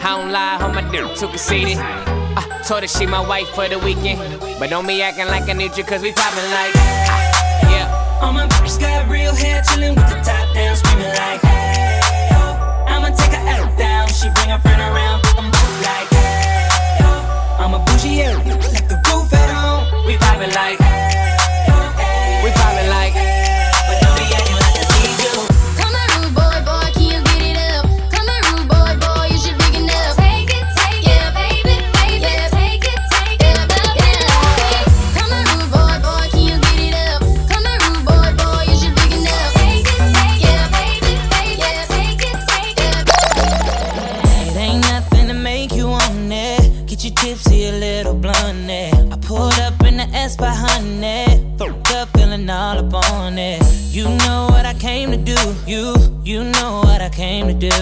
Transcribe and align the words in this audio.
I 0.00 0.16
don't 0.16 0.30
lie, 0.32 0.56
on 0.62 0.74
my 0.74 0.82
dick 0.90 1.04
too 1.16 1.28
conceited. 1.28 1.76
I 1.78 2.62
told 2.66 2.82
her 2.82 2.88
she 2.88 3.06
my 3.06 3.20
wife 3.20 3.48
for 3.50 3.68
the 3.68 3.78
weekend. 3.78 4.40
But 4.58 4.70
don't 4.70 4.86
be 4.86 5.02
acting 5.02 5.26
like 5.26 5.48
I 5.48 5.52
need 5.52 5.76
you, 5.76 5.84
cause 5.84 6.02
we 6.02 6.12
poppin' 6.12 6.50
like. 6.50 6.72
ah, 6.76 7.70
yeah. 7.70 8.20
All 8.22 8.32
my 8.32 8.46
bitches 8.46 8.80
got 8.80 9.08
real 9.08 9.34
hair, 9.34 9.62
chillin' 9.62 9.94
with 9.96 10.08
the 10.08 10.16
top 10.22 10.54
down, 10.54 10.76
screaming 10.76 11.08
like, 11.08 11.40
hey, 11.42 12.30
oh. 12.32 12.84
I'ma 12.88 13.10
take 13.10 13.32
her 13.32 13.48
out 13.48 13.76
down, 13.78 14.08
she 14.08 14.28
bring 14.34 14.50
her 14.50 14.58
friend 14.58 14.80
around, 14.80 15.22
I'm 15.36 15.50
like, 15.82 16.08
hey, 16.10 16.68
oh. 17.02 17.58
I'm 17.58 17.74
a 17.74 17.78
bougie, 17.84 18.18
yeah, 18.22 18.36
like 18.72 18.88
the 18.88 18.96
roof 19.10 19.32
at 19.34 19.50
home. 19.50 20.06
We 20.06 20.16
poppin' 20.16 20.50
like, 20.50 20.78
hey, 20.78 21.07
you 47.08 47.14
tipsy, 47.14 47.66
a 47.66 47.72
little 47.72 48.14
blunt. 48.14 48.70
I 48.70 49.16
pulled 49.22 49.58
up 49.60 49.80
in 49.84 49.96
the 49.96 50.08
S 50.12 50.36
by 50.36 50.50
honey. 50.50 51.26
Fucked 51.58 51.92
up, 51.92 52.08
feeling 52.16 52.48
all 52.50 52.78
up 52.78 52.94
on 53.12 53.38
it. 53.38 53.62
You 53.90 54.04
know 54.04 54.46
what 54.50 54.66
I 54.66 54.74
came 54.74 55.10
to 55.10 55.16
do. 55.16 55.38
You, 55.66 55.94
you 56.22 56.44
know 56.44 56.82
what 56.84 57.00
I 57.00 57.08
came 57.08 57.46
to 57.48 57.54
do. 57.54 57.76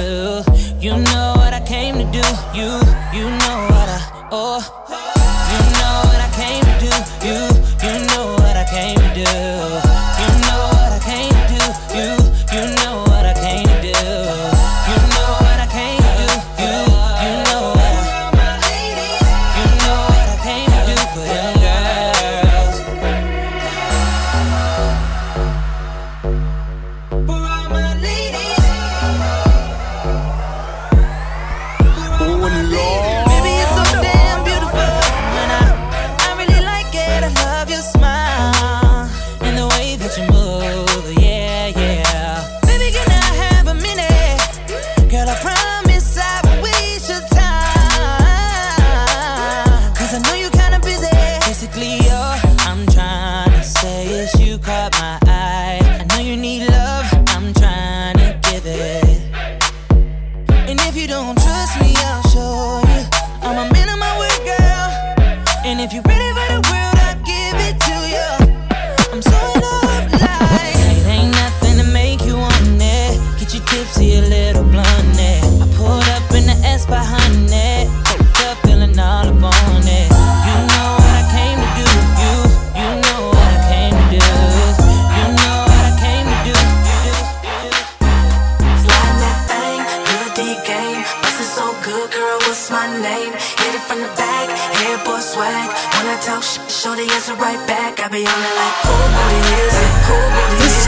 You 0.81 0.93
know 0.97 1.35
what 1.37 1.53
I 1.53 1.63
came 1.67 1.95
to 1.97 2.05
do. 2.05 2.27
You, 2.59 2.71
you 3.13 3.25
know 3.25 3.59
what 3.71 3.89
I, 3.89 4.29
oh. 4.33 4.86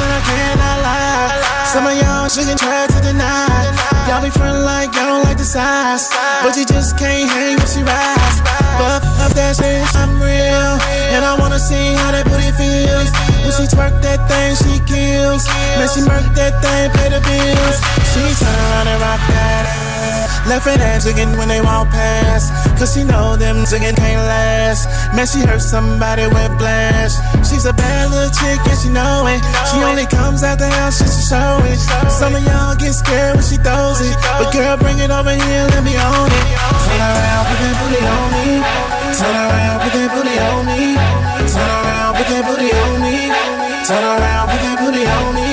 and 0.00 0.12
I 0.12 0.20
cannot 0.24 0.78
lie. 0.82 1.64
Some 1.66 1.86
of 1.86 1.94
y'all 1.98 2.28
chicken 2.28 2.56
try 2.56 2.86
to 2.86 3.00
deny. 3.00 3.48
Y'all 4.08 4.22
be 4.22 4.30
front 4.30 4.64
like 4.64 4.94
y'all 4.94 5.06
don't 5.06 5.24
like 5.24 5.38
the 5.38 5.44
size. 5.44 6.08
But 6.42 6.56
you 6.56 6.64
just 6.64 6.98
can't 6.98 7.28
hang 7.30 7.56
when 7.58 7.66
she 7.66 7.82
rides. 7.82 8.36
But 8.78 9.02
up 9.22 9.32
that 9.34 9.56
shit, 9.56 9.82
I'm 9.94 10.18
real. 10.20 10.78
And 11.14 11.24
I 11.24 11.36
wanna 11.38 11.58
see 11.58 11.94
how 11.94 12.10
that 12.12 12.24
booty 12.26 12.50
feels. 12.58 13.33
When 13.44 13.52
she 13.52 13.68
twerk 13.68 13.92
that 14.00 14.24
thing, 14.24 14.56
she 14.56 14.80
kills. 14.88 15.44
Man, 15.76 15.88
she 15.92 16.00
murk 16.00 16.24
that 16.32 16.64
thing, 16.64 16.88
pay 16.96 17.12
the 17.12 17.20
bills. 17.20 17.76
She 18.16 18.24
turn 18.40 18.56
around 18.56 18.88
and 18.88 19.00
rock 19.04 19.20
that 19.20 19.64
ass. 19.68 19.94
Left 20.48 20.68
and 20.68 20.80
again 20.80 21.36
when 21.36 21.48
they 21.48 21.60
walk 21.60 21.88
past. 21.88 22.52
Cause 22.76 22.92
she 22.92 23.04
know 23.04 23.36
them 23.36 23.64
chicken 23.64 23.94
can't 23.96 24.20
last. 24.28 24.88
Man, 25.16 25.26
she 25.26 25.40
hurt 25.40 25.60
somebody 25.60 26.24
with 26.28 26.52
blast. 26.56 27.20
She's 27.48 27.64
a 27.64 27.72
bad 27.72 28.10
little 28.10 28.28
chick 28.28 28.60
and 28.64 28.78
she 28.80 28.88
know 28.88 29.24
it. 29.28 29.40
She 29.72 29.80
only 29.84 30.04
comes 30.04 30.42
out 30.42 30.58
the 30.58 30.68
house 30.68 30.98
just 30.98 31.16
to 31.16 31.36
show 31.36 31.60
it. 31.64 31.80
Some 32.08 32.34
of 32.36 32.42
y'all 32.44 32.76
get 32.76 32.92
scared 32.92 33.36
when 33.36 33.44
she 33.44 33.56
throws 33.56 34.00
it. 34.04 34.16
But 34.36 34.52
girl, 34.52 34.76
bring 34.76 34.98
it 35.00 35.10
over 35.10 35.32
here, 35.32 35.64
let 35.72 35.84
me 35.84 35.96
own 35.96 36.28
it. 36.28 36.46
Turn 36.84 37.00
around, 37.00 37.44
put 37.48 37.58
that 37.60 37.74
booty 37.80 38.00
on 38.04 38.26
me. 38.36 38.46
Turn 39.16 39.36
around, 39.36 39.76
put 39.80 39.92
that 39.96 40.08
booty 40.12 40.36
on 40.44 40.60
me. 40.64 40.82
Turn 41.48 41.70
around, 41.72 42.12
put 42.16 42.26
that 42.28 42.42
booty 42.44 42.68
on 42.72 42.94
me. 43.00 43.13
Turn 43.86 44.02
around, 44.02 44.48
put 44.48 44.60
that 44.62 44.78
booty 44.80 45.04
on 45.04 45.34
me. 45.34 45.43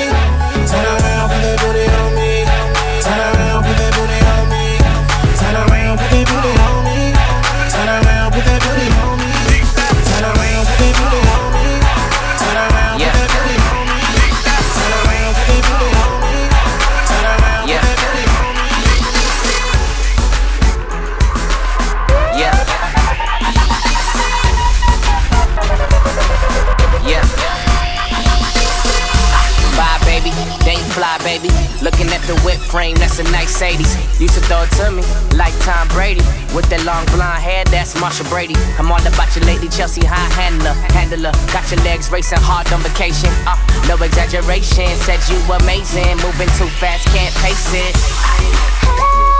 The 32.27 32.39
whip 32.45 32.59
frame, 32.59 32.95
that's 32.95 33.19
a 33.19 33.23
nice 33.31 33.61
80s. 33.61 33.97
Used 34.19 34.35
to 34.35 34.41
throw 34.41 34.63
it 34.63 34.71
to 34.77 34.91
me 34.91 35.03
like 35.37 35.57
Tom 35.59 35.87
Brady. 35.89 36.21
With 36.53 36.69
that 36.69 36.83
long 36.85 37.05
blonde 37.07 37.41
hair, 37.41 37.65
that's 37.65 37.99
Marcia 37.99 38.23
Brady. 38.25 38.55
I'm 38.77 38.91
all 38.91 39.01
about 39.01 39.35
your 39.35 39.45
lady, 39.45 39.67
Chelsea 39.67 40.05
high 40.05 40.29
handler. 40.37 40.73
Handler, 40.93 41.31
got 41.51 41.65
your 41.71 41.81
legs 41.81 42.11
racing 42.11 42.39
hard 42.41 42.71
on 42.71 42.81
vacation. 42.81 43.31
Uh, 43.49 43.57
no 43.87 43.97
exaggeration, 44.03 44.87
said 45.01 45.19
you 45.27 45.39
amazing. 45.49 46.17
Moving 46.21 46.51
too 46.59 46.69
fast, 46.77 47.07
can't 47.09 47.33
pace 47.41 47.73
it. 47.73 49.30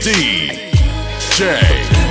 DJ 0.00 1.60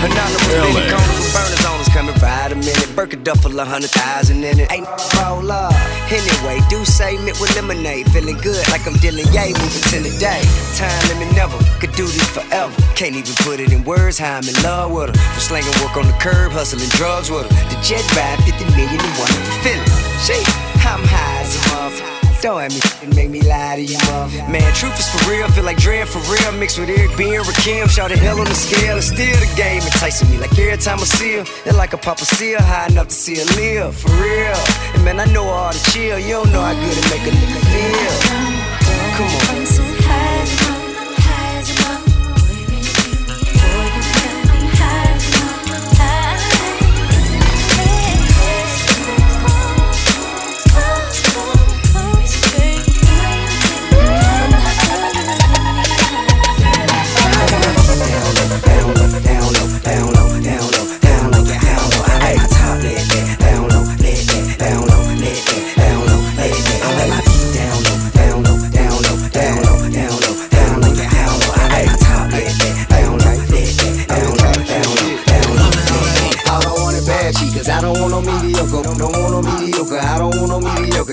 Anonymous 0.05 0.47
baby 0.47 0.77
LX. 0.77 0.93
with 0.93 1.33
burners 1.33 1.65
on 1.65 1.79
us 1.81 1.89
coming 1.89 2.13
ride 2.21 2.51
a 2.51 2.55
minute. 2.55 2.87
Burke 2.95 3.13
a 3.13 3.15
duffel, 3.17 3.59
a 3.59 3.65
hundred 3.65 3.89
thousand 3.89 4.43
in 4.43 4.59
it. 4.59 4.71
Ain't 4.71 4.85
roll 5.17 5.51
up. 5.51 5.73
Anyway, 6.13 6.61
do 6.69 6.85
say 6.85 7.17
mint 7.17 7.41
with 7.41 7.49
lemonade. 7.55 8.05
Feeling 8.11 8.37
good 8.37 8.61
like 8.69 8.85
I'm 8.85 8.93
dealing 9.01 9.25
yay, 9.33 9.53
moving 9.57 9.85
to 9.89 9.97
the 10.05 10.13
day. 10.19 10.45
Time 10.77 11.01
limit 11.09 11.33
never, 11.33 11.57
could 11.81 11.91
do 11.93 12.05
this 12.05 12.29
forever. 12.29 12.71
Can't 12.93 13.15
even 13.15 13.33
put 13.41 13.59
it 13.59 13.73
in 13.73 13.83
words 13.83 14.19
how 14.19 14.37
I'm 14.37 14.47
in 14.47 14.53
love 14.61 14.91
with 14.93 15.09
her. 15.09 15.17
From 15.17 15.41
slanging 15.41 15.73
work 15.81 15.97
on 15.97 16.05
the 16.05 16.17
curb, 16.21 16.51
hustling 16.51 16.89
drugs 16.93 17.31
with 17.31 17.49
her. 17.49 17.53
The 17.73 17.77
jet 17.81 18.05
ride, 18.13 18.37
50 18.45 18.65
million 18.77 19.01
and 19.01 19.15
one 19.17 19.33
feeling. 19.65 19.89
Shit, 20.21 20.45
I'm 20.85 21.01
high 21.09 21.41
as 21.41 21.55
a 21.57 21.59
motherfucker. 21.73 22.18
Don't 22.41 22.61
have 22.61 22.71
me 22.71 22.77
f***ing 22.77 23.15
make 23.15 23.29
me 23.29 23.41
lie 23.41 23.75
to 23.75 23.83
you, 23.83 23.97
mom. 24.07 24.31
Man, 24.49 24.73
truth 24.73 24.97
is 24.97 25.09
for 25.11 25.29
real, 25.29 25.45
feel 25.49 25.65
like 25.65 25.75
Dre 25.77 26.05
for 26.05 26.19
real. 26.31 26.53
Mixed 26.53 26.79
with 26.79 26.89
Eric 26.89 27.17
B 27.17 27.35
and 27.35 27.43
Rakim, 27.43 27.89
shout 27.89 28.11
the 28.11 28.17
hell 28.17 28.39
on 28.39 28.45
the 28.45 28.55
scale. 28.55 28.97
It's 28.97 29.07
still 29.07 29.35
the 29.43 29.51
game 29.57 29.81
enticing 29.81 30.29
me. 30.31 30.37
Like 30.37 30.57
every 30.57 30.77
time 30.77 30.99
I 30.99 31.03
see 31.03 31.33
her, 31.35 31.41
it's 31.41 31.77
like 31.77 31.91
a 31.91 31.97
papa 31.97 32.23
seal, 32.23 32.61
high 32.61 32.87
enough 32.87 33.09
to 33.09 33.13
see 33.13 33.35
her 33.39 33.45
live, 33.59 33.93
for 33.93 34.09
real. 34.23 34.55
And 34.95 35.03
man, 35.03 35.19
I 35.19 35.25
know 35.25 35.43
all 35.43 35.73
the 35.73 35.79
chill, 35.91 36.17
you 36.17 36.39
don't 36.39 36.51
know 36.53 36.61
how 36.61 36.73
good 36.73 36.97
it 36.97 37.09
make 37.11 37.27
a 37.27 37.31
nigga 37.35 37.59
feel. 37.75 38.15
Come 39.17 39.93
on. 39.93 39.98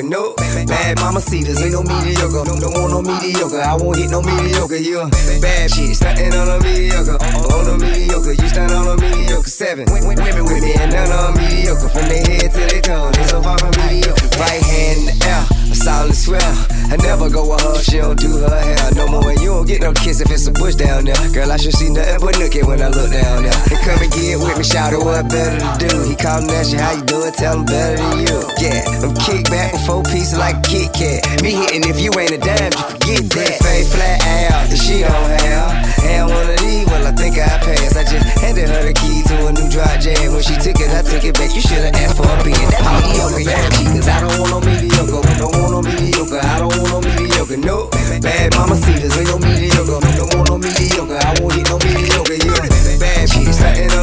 No, 0.09 0.35
bad 0.37 1.01
mama 1.01 1.21
cedars, 1.21 1.61
ain't 1.63 1.73
no 1.73 1.83
mediocre. 1.83 2.47
Don't 2.47 2.63
want 2.79 2.93
no 2.95 3.03
mediocre, 3.03 3.59
I 3.59 3.75
won't 3.75 3.99
hit 3.99 4.09
no 4.09 4.23
mediocre. 4.23 4.77
You 4.77 5.01
a 5.01 5.11
bad 5.43 5.71
chick, 5.71 5.97
stunting 5.97 6.33
on 6.33 6.47
a 6.49 6.63
mediocre. 6.63 7.19
On 7.19 7.67
a 7.67 7.75
mediocre, 7.77 8.33
you 8.33 8.49
stand 8.49 8.71
on 8.71 8.87
a 8.87 9.03
mediocre. 9.03 9.51
Seven 9.51 9.85
women 9.91 10.15
with 10.45 10.63
me 10.63 10.75
and 10.79 10.93
none 10.93 11.11
on 11.11 11.35
mediocre. 11.35 11.89
From 11.89 12.07
their 12.07 12.23
head 12.23 12.53
to 12.55 12.63
their 12.71 12.83
toe, 12.83 13.11
they 13.11 13.25
so 13.25 13.43
far 13.43 13.59
from 13.59 13.75
mediocre. 13.83 14.31
Right 14.39 14.63
hand 14.63 15.11
in 15.11 15.19
the 15.19 15.27
air, 15.27 15.43
solid 15.87 16.17
swell. 16.19 16.55
I 16.91 16.97
never 16.99 17.31
go 17.31 17.47
with 17.47 17.63
her, 17.63 17.79
she 17.79 17.99
don't 18.03 18.19
do 18.19 18.43
her 18.43 18.59
hair 18.59 18.91
no 18.99 19.07
more. 19.07 19.31
And 19.31 19.39
you 19.39 19.55
don't 19.55 19.67
get 19.67 19.81
no 19.83 19.93
kiss 19.93 20.21
if 20.21 20.31
it's 20.35 20.47
a 20.49 20.51
bush 20.51 20.75
down 20.75 21.05
there. 21.05 21.15
Girl, 21.31 21.53
I 21.53 21.57
should 21.57 21.75
see 21.75 21.91
nothing 21.91 22.19
but 22.19 22.35
nookie 22.35 22.67
when 22.67 22.83
I 22.83 22.89
look 22.89 23.11
down 23.13 23.47
there. 23.47 23.55
They 23.71 23.79
come 23.87 24.03
and 24.03 24.11
get 24.11 24.39
with 24.43 24.59
me, 24.59 24.65
shout 24.65 24.93
it, 24.93 24.99
what 24.99 25.31
better 25.31 25.55
to 25.55 25.71
do? 25.87 26.03
He 26.11 26.17
callin' 26.17 26.51
at 26.51 26.67
you, 26.73 26.79
how 26.79 26.93
you 26.99 27.05
doing? 27.07 27.33
Tell 27.33 27.59
him 27.59 27.67
better 27.67 28.03
than 28.03 28.19
you. 28.27 28.39
Yeah, 28.59 28.83
I'm 29.07 29.15
kick 29.15 29.47
back 29.47 29.73
with 29.75 29.87
four 29.87 30.03
pieces 30.03 30.37
like 30.37 30.59
Kit 30.67 30.91
Kat. 30.91 31.23
Me 31.43 31.55
hitting 31.55 31.87
if 31.87 32.01
you 32.01 32.11
ain't 32.19 32.35
a 32.35 32.39
dime, 32.39 32.75
you 32.75 32.83
forget 32.91 33.23
that. 33.39 33.55
Fade 33.63 33.87
flat 33.87 34.19
out 34.51 34.67
that 34.67 34.81
she 34.83 35.07
don't 35.07 35.31
have. 35.39 35.86
Had 36.07 36.31
one 36.31 36.47
of 36.47 36.59
these, 36.63 36.87
well, 36.87 37.03
I 37.03 37.11
think 37.19 37.35
I 37.35 37.59
passed. 37.59 37.99
I 37.99 38.07
just 38.07 38.23
handed 38.39 38.71
her 38.71 38.83
the 38.87 38.95
key 38.95 39.27
to 39.27 39.35
a 39.47 39.51
new 39.51 39.67
dry 39.67 39.99
jam. 39.99 40.31
When 40.31 40.43
she 40.43 40.55
took 40.55 40.79
it, 40.79 40.95
I 40.95 41.03
took 41.03 41.27
it 41.27 41.35
back. 41.35 41.51
You 41.51 41.61
should've 41.61 41.91
asked 41.99 42.15
for 42.15 42.31
a 42.31 42.39
being 42.47 42.71
that 42.71 42.87
mediocre. 42.87 43.43
Bad 43.43 43.75
chicas, 43.75 44.07
I 44.07 44.23
don't 44.23 44.39
want 44.39 44.55
no 44.55 44.61
mediocre. 44.63 45.27
Don't 45.35 45.55
want 45.59 45.73
no 45.75 45.81
mediocre. 45.83 46.39
I 46.39 46.63
don't 46.63 46.71
want 46.71 46.91
no 46.95 46.99
mediocre. 47.03 47.59
No, 47.59 47.91
bad 48.23 48.55
mama 48.55 48.79
cedars, 48.79 49.19
ain't 49.19 49.35
no 49.35 49.39
mediocre. 49.43 49.99
Don't 49.99 50.31
want 50.39 50.47
no 50.47 50.57
mediocre. 50.63 51.19
I 51.19 51.35
won't 51.43 51.59
hit 51.59 51.67
no 51.67 51.77
mediocre. 51.83 52.39
You 52.39 52.55
a 52.55 52.99
bad 53.03 53.27
starting 53.27 53.96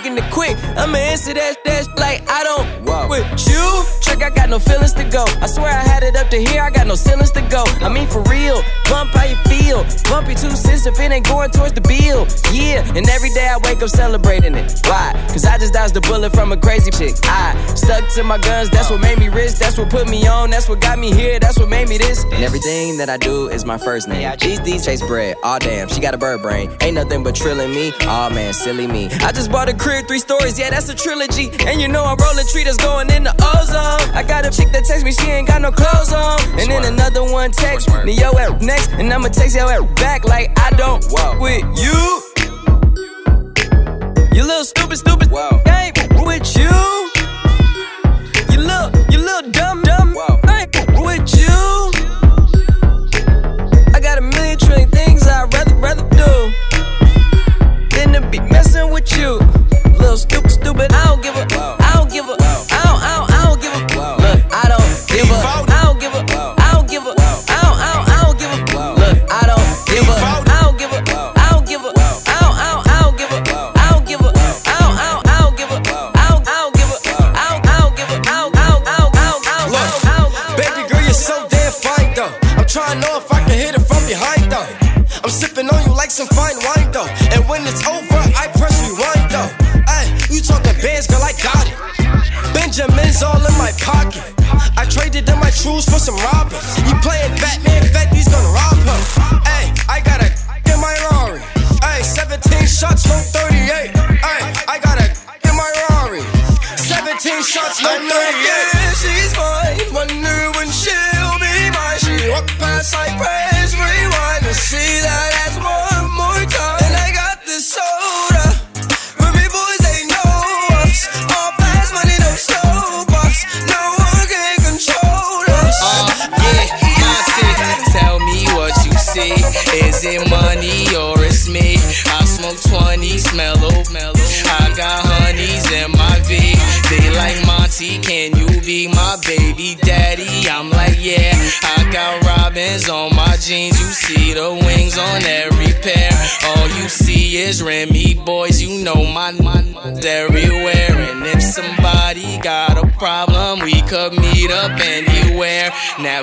making 0.00 0.18
it 0.18 0.30
quick. 0.32 0.56
I'ma 0.76 0.98
answer 0.98 1.34
that, 1.34 1.64
that's 1.64 1.88
like 1.98 2.22
I 2.28 2.42
don't 2.44 2.66
Whoa. 2.86 3.08
with 3.08 3.26
you. 3.48 3.84
Trick, 4.00 4.22
I 4.22 4.30
got 4.30 4.48
no 4.48 4.58
feelings 4.58 4.92
to 4.94 5.04
go. 5.04 5.24
I 5.40 5.46
swear 5.46 5.70
I 5.70 5.82
had 5.82 6.02
it 6.02 6.16
up 6.16 6.28
to 6.30 6.38
here, 6.38 6.62
I 6.62 6.70
got 6.70 6.86
no 6.86 6.96
feelings 6.96 7.30
to 7.32 7.42
go. 7.42 7.64
I 7.80 7.88
mean, 7.88 8.06
for 8.08 8.22
real, 8.22 8.62
bump 8.88 9.10
how 9.12 9.24
you 9.24 9.36
feel, 9.48 9.84
bump 10.10 10.28
you 10.28 10.34
too 10.34 10.50
if 10.90 10.98
it 10.98 11.12
ain't 11.12 11.26
going 11.26 11.50
towards 11.50 11.74
the 11.74 11.80
bill. 11.80 12.26
Yeah, 12.52 12.82
and 12.96 13.08
every 13.08 13.30
day 13.30 13.46
I 13.46 13.58
wake 13.62 13.82
up 13.82 13.88
celebrating 13.88 14.54
it. 14.54 14.80
Why? 14.84 15.14
Cause 15.30 15.44
I 15.44 15.56
just 15.58 15.72
dodged 15.72 15.96
a 15.96 16.00
bullet 16.00 16.32
from 16.32 16.52
a 16.52 16.56
crazy 16.56 16.90
chick. 16.90 17.14
I 17.24 17.54
stuck 17.74 18.08
to 18.14 18.24
my 18.24 18.38
guns, 18.38 18.70
that's 18.70 18.90
what 18.90 19.00
made 19.00 19.18
me 19.18 19.28
rich, 19.28 19.54
that's 19.54 19.78
what 19.78 19.88
put 19.90 20.08
me 20.08 20.26
on, 20.26 20.50
that's 20.50 20.68
what 20.68 20.80
got 20.80 20.98
me 20.98 21.12
here, 21.12 21.38
that's 21.38 21.58
what 21.58 21.68
made 21.68 21.88
me 21.88 21.98
this. 21.98 22.24
And 22.24 22.42
everything 22.42 22.98
that 22.98 23.08
I 23.08 23.16
do 23.16 23.48
is 23.48 23.64
my 23.64 23.78
first 23.78 24.08
name. 24.08 24.30
These 24.40 24.60
D's 24.60 24.84
chase 24.84 25.02
bread, 25.02 25.36
aw 25.44 25.56
oh, 25.56 25.58
damn, 25.58 25.88
she 25.88 26.00
got 26.00 26.14
a 26.14 26.18
bird 26.18 26.42
brain. 26.42 26.70
Ain't 26.80 26.94
nothing 26.94 27.22
but 27.22 27.34
trilling 27.34 27.70
me, 27.70 27.92
aw 28.02 28.26
oh, 28.26 28.34
man, 28.34 28.52
silly 28.52 28.86
me. 28.86 29.08
I 29.22 29.32
just 29.32 29.50
bought 29.50 29.68
a 29.68 29.74
crib, 29.74 30.08
three 30.08 30.18
stories, 30.18 30.58
yeah, 30.58 30.70
that's 30.70 30.88
a 30.88 30.94
trilogy. 30.94 31.50
And 31.66 31.80
you 31.80 31.88
know 31.88 32.04
I'm 32.04 32.16
rolling 32.18 32.46
tree 32.46 32.64
that's 32.64 32.76
going 32.78 33.10
in 33.10 33.24
the 33.24 33.34
ozone. 33.54 34.14
I 34.14 34.24
got 34.26 34.44
a 34.44 34.50
chick 34.50 34.72
that 34.72 34.84
takes 34.84 35.04
me, 35.04 35.12
she 35.12 35.30
ain't 35.30 35.46
got 35.46 35.62
no 35.62 35.70
clothes 35.70 36.12
on. 36.12 36.40
And 36.58 36.70
then 36.70 36.84
another 36.84 37.22
one 37.22 37.52
texts 37.52 37.92
me, 38.04 38.12
yo, 38.12 38.36
at 38.38 38.60
next, 38.60 38.90
and 38.92 39.12
I'ma 39.12 39.28
text 39.28 39.56
yo, 39.56 39.68
at 39.68 39.82
back 39.96 40.24
like 40.24 40.50
I 40.58 40.70
do 40.70 40.79
don't 40.80 41.04
wow. 41.10 41.38
with 41.38 41.62
you. 41.78 42.22
You 44.32 44.46
little 44.46 44.64
stupid, 44.64 44.96
stupid. 44.96 45.30
Wow. 45.30 45.60
Ain't 45.66 45.98
with 46.24 46.56
you. 46.56 47.09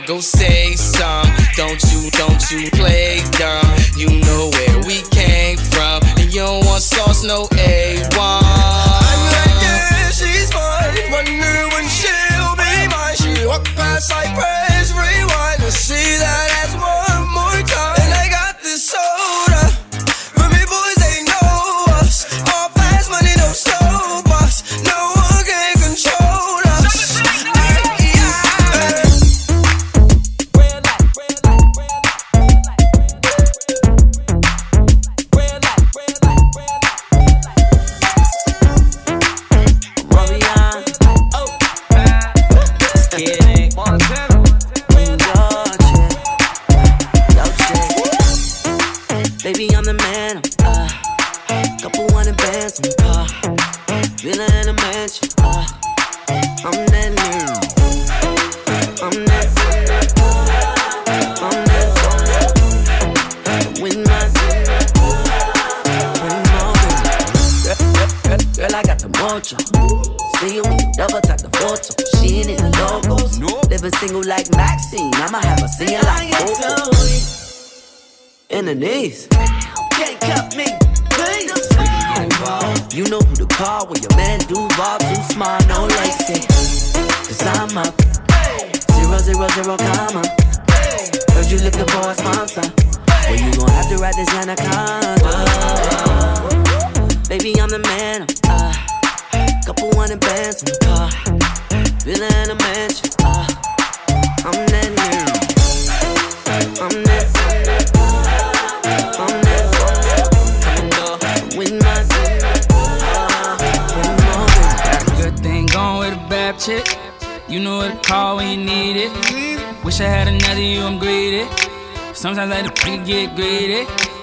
go 0.08 0.22
set. 0.22 0.57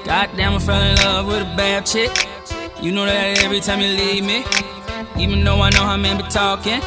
Goddamn, 0.04 0.52
I 0.52 0.58
fell 0.58 0.82
in 0.82 0.96
love 0.96 1.26
with 1.28 1.40
a 1.40 1.56
bad 1.56 1.86
chick. 1.86 2.10
You 2.82 2.92
know 2.92 3.06
that 3.06 3.42
every 3.42 3.60
time 3.60 3.80
you 3.80 3.88
leave 3.88 4.22
me. 4.22 4.44
Even 5.16 5.42
though 5.42 5.62
I 5.62 5.70
know 5.70 5.82
how 5.82 5.96
men 5.96 6.18
be 6.18 6.24
talking, 6.24 6.80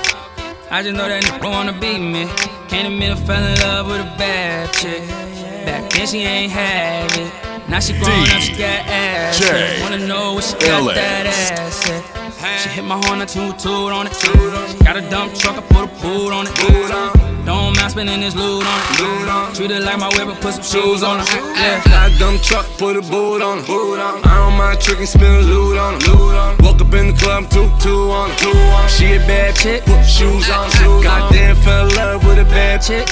I 0.69 0.83
just 0.83 0.95
know 0.95 1.07
that 1.07 1.23
nigga 1.23 1.51
wanna 1.51 1.73
beat 1.73 1.97
me. 1.97 2.27
Can't 2.67 2.93
admit 2.93 3.11
I 3.11 3.15
fell 3.15 3.43
in 3.43 3.59
love 3.59 3.87
with 3.87 4.01
a 4.01 4.17
bad 4.19 4.71
chick. 4.73 5.07
Back 5.65 5.89
then 5.89 6.05
she 6.05 6.19
ain't 6.19 6.51
have 6.51 7.11
it. 7.17 7.46
Now 7.69 7.81
she 7.81 7.91
grown 7.91 8.29
up, 8.31 8.39
she 8.39 8.53
got 8.55 8.87
ass. 8.87 9.39
DJ 9.39 9.81
Wanna 9.81 10.07
know 10.07 10.35
what 10.35 10.43
she 10.45 10.53
got 10.53 10.95
that 10.95 11.27
ass 11.27 11.89
at. 11.89 12.61
She 12.61 12.69
hit 12.69 12.85
my 12.85 12.95
horn, 12.95 13.21
I 13.21 13.25
toot 13.25 13.59
toot 13.59 13.91
on 13.91 14.07
it. 14.07 14.13
Got 14.85 14.95
a 14.95 15.01
dump 15.09 15.35
truck, 15.35 15.57
I 15.57 15.61
put 15.61 15.83
a 15.83 16.01
boot 16.01 16.31
on 16.31 16.47
it. 16.47 16.55
Don't 17.43 17.75
mind 17.75 17.91
spending 17.91 18.21
this 18.21 18.35
loot 18.35 18.63
on 18.63 18.79
it. 19.51 19.55
Treat 19.55 19.71
it 19.71 19.83
like 19.83 19.99
my 19.99 20.07
whip, 20.15 20.27
but 20.27 20.39
put 20.39 20.53
some 20.55 20.63
shoes 20.63 21.03
on 21.03 21.19
it. 21.19 21.27
Yeah. 21.27 21.83
Got 21.83 22.11
a 22.11 22.19
dumb 22.19 22.39
truck, 22.39 22.65
put 22.77 22.95
a 22.95 23.01
boot 23.01 23.41
on 23.41 23.59
it. 23.59 23.67
I 23.67 24.47
don't 24.47 24.55
mind 24.57 24.79
tricking, 24.79 25.05
spin 25.05 25.27
a 25.27 25.41
loot 25.41 25.77
on 25.77 25.95
it. 25.95 26.61
Woke 26.63 26.79
up 26.79 26.93
in 26.93 27.07
the 27.07 27.15
club, 27.19 27.49
two, 27.49 27.67
two 27.83 28.11
on 28.11 28.31
it. 28.31 28.89
She 28.89 29.15
a 29.15 29.19
bad 29.27 29.55
chick, 29.57 29.83
put 29.85 30.05
shoes 30.05 30.49
on 30.49 30.69
it. 30.69 31.03
Goddamn, 31.03 31.55
fell 31.57 31.87
in 31.89 31.95
love 31.95 32.23
with 32.25 32.39
a 32.39 32.45
bad 32.45 32.81
chick. 32.81 33.07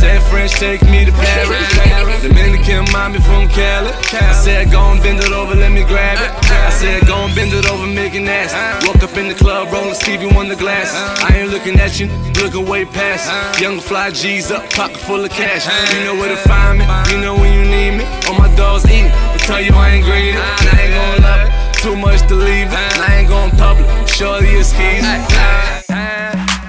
Said 0.00 0.20
French, 0.30 0.52
take 0.52 0.82
me 0.82 1.04
to 1.04 1.12
Paris. 1.12 2.22
Dominican 2.22 2.86
mommy 2.90 3.20
from 3.20 3.48
Cali. 3.48 3.92
I 4.16 4.32
said, 4.32 4.72
go 4.72 4.80
and 4.80 5.02
bend 5.02 5.20
it 5.20 5.32
over, 5.32 5.54
let 5.54 5.70
me 5.72 5.84
grab 5.84 6.16
it. 6.16 6.30
Uh, 6.30 6.54
uh. 6.54 6.68
I 6.68 6.70
said, 6.70 7.06
go 7.06 7.16
and 7.26 7.34
bend 7.34 7.52
it 7.52 7.68
over, 7.70 7.86
make 7.86 8.14
it 8.14 8.20
nasty. 8.20 8.56
Uh. 8.56 8.80
Woke 8.88 9.02
up 9.02 9.16
in 9.18 9.28
the 9.28 9.34
club, 9.34 9.70
rolling 9.72 9.94
Stevie 9.94 10.32
Wonder 10.34 10.56
glass. 10.56 10.94
I 11.22 11.36
ain't 11.36 11.50
looking 11.50 11.78
at 11.78 12.00
you, 12.00 12.08
looking 12.40 12.66
way 12.66 12.86
past. 12.86 13.28
Young 13.60 13.78
fly 13.78 14.10
G's 14.10 14.50
up, 14.50 14.64
pocket 14.70 14.96
full 14.96 15.22
of 15.24 15.30
cash. 15.30 15.68
You 15.92 16.04
know 16.04 16.14
where 16.14 16.30
to 16.34 16.40
find 16.48 16.78
me, 16.78 16.84
you 17.12 17.20
know 17.20 17.34
when 17.34 17.52
you 17.52 17.64
need 17.68 17.98
me. 17.98 18.04
All 18.26 18.38
my 18.38 18.48
dogs 18.56 18.84
eat, 18.86 19.12
they 19.32 19.38
tell 19.44 19.60
you 19.60 19.72
I 19.74 20.00
ain't 20.00 20.04
greedy. 20.06 20.32
And 20.32 20.68
I 20.72 20.80
ain't 20.80 20.94
gon' 20.96 21.22
love 21.22 21.40
it, 21.44 21.52
too 21.84 21.96
much 21.96 22.26
to 22.28 22.34
leave 22.34 22.72
it. 22.72 22.72
And 22.72 23.02
I 23.04 23.20
ain't 23.20 23.28
gon' 23.28 23.50
public, 23.52 23.86
shorty 24.14 24.46
is 24.48 24.68
skis. 24.70 25.04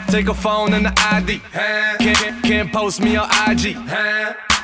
Take 0.09 0.27
a 0.29 0.33
phone 0.33 0.73
and 0.73 0.85
the 0.85 0.93
ID. 1.11 1.41
Can't, 1.99 2.43
can't 2.43 2.71
post 2.73 3.01
me 3.01 3.15
on 3.17 3.27
IG. 3.49 3.75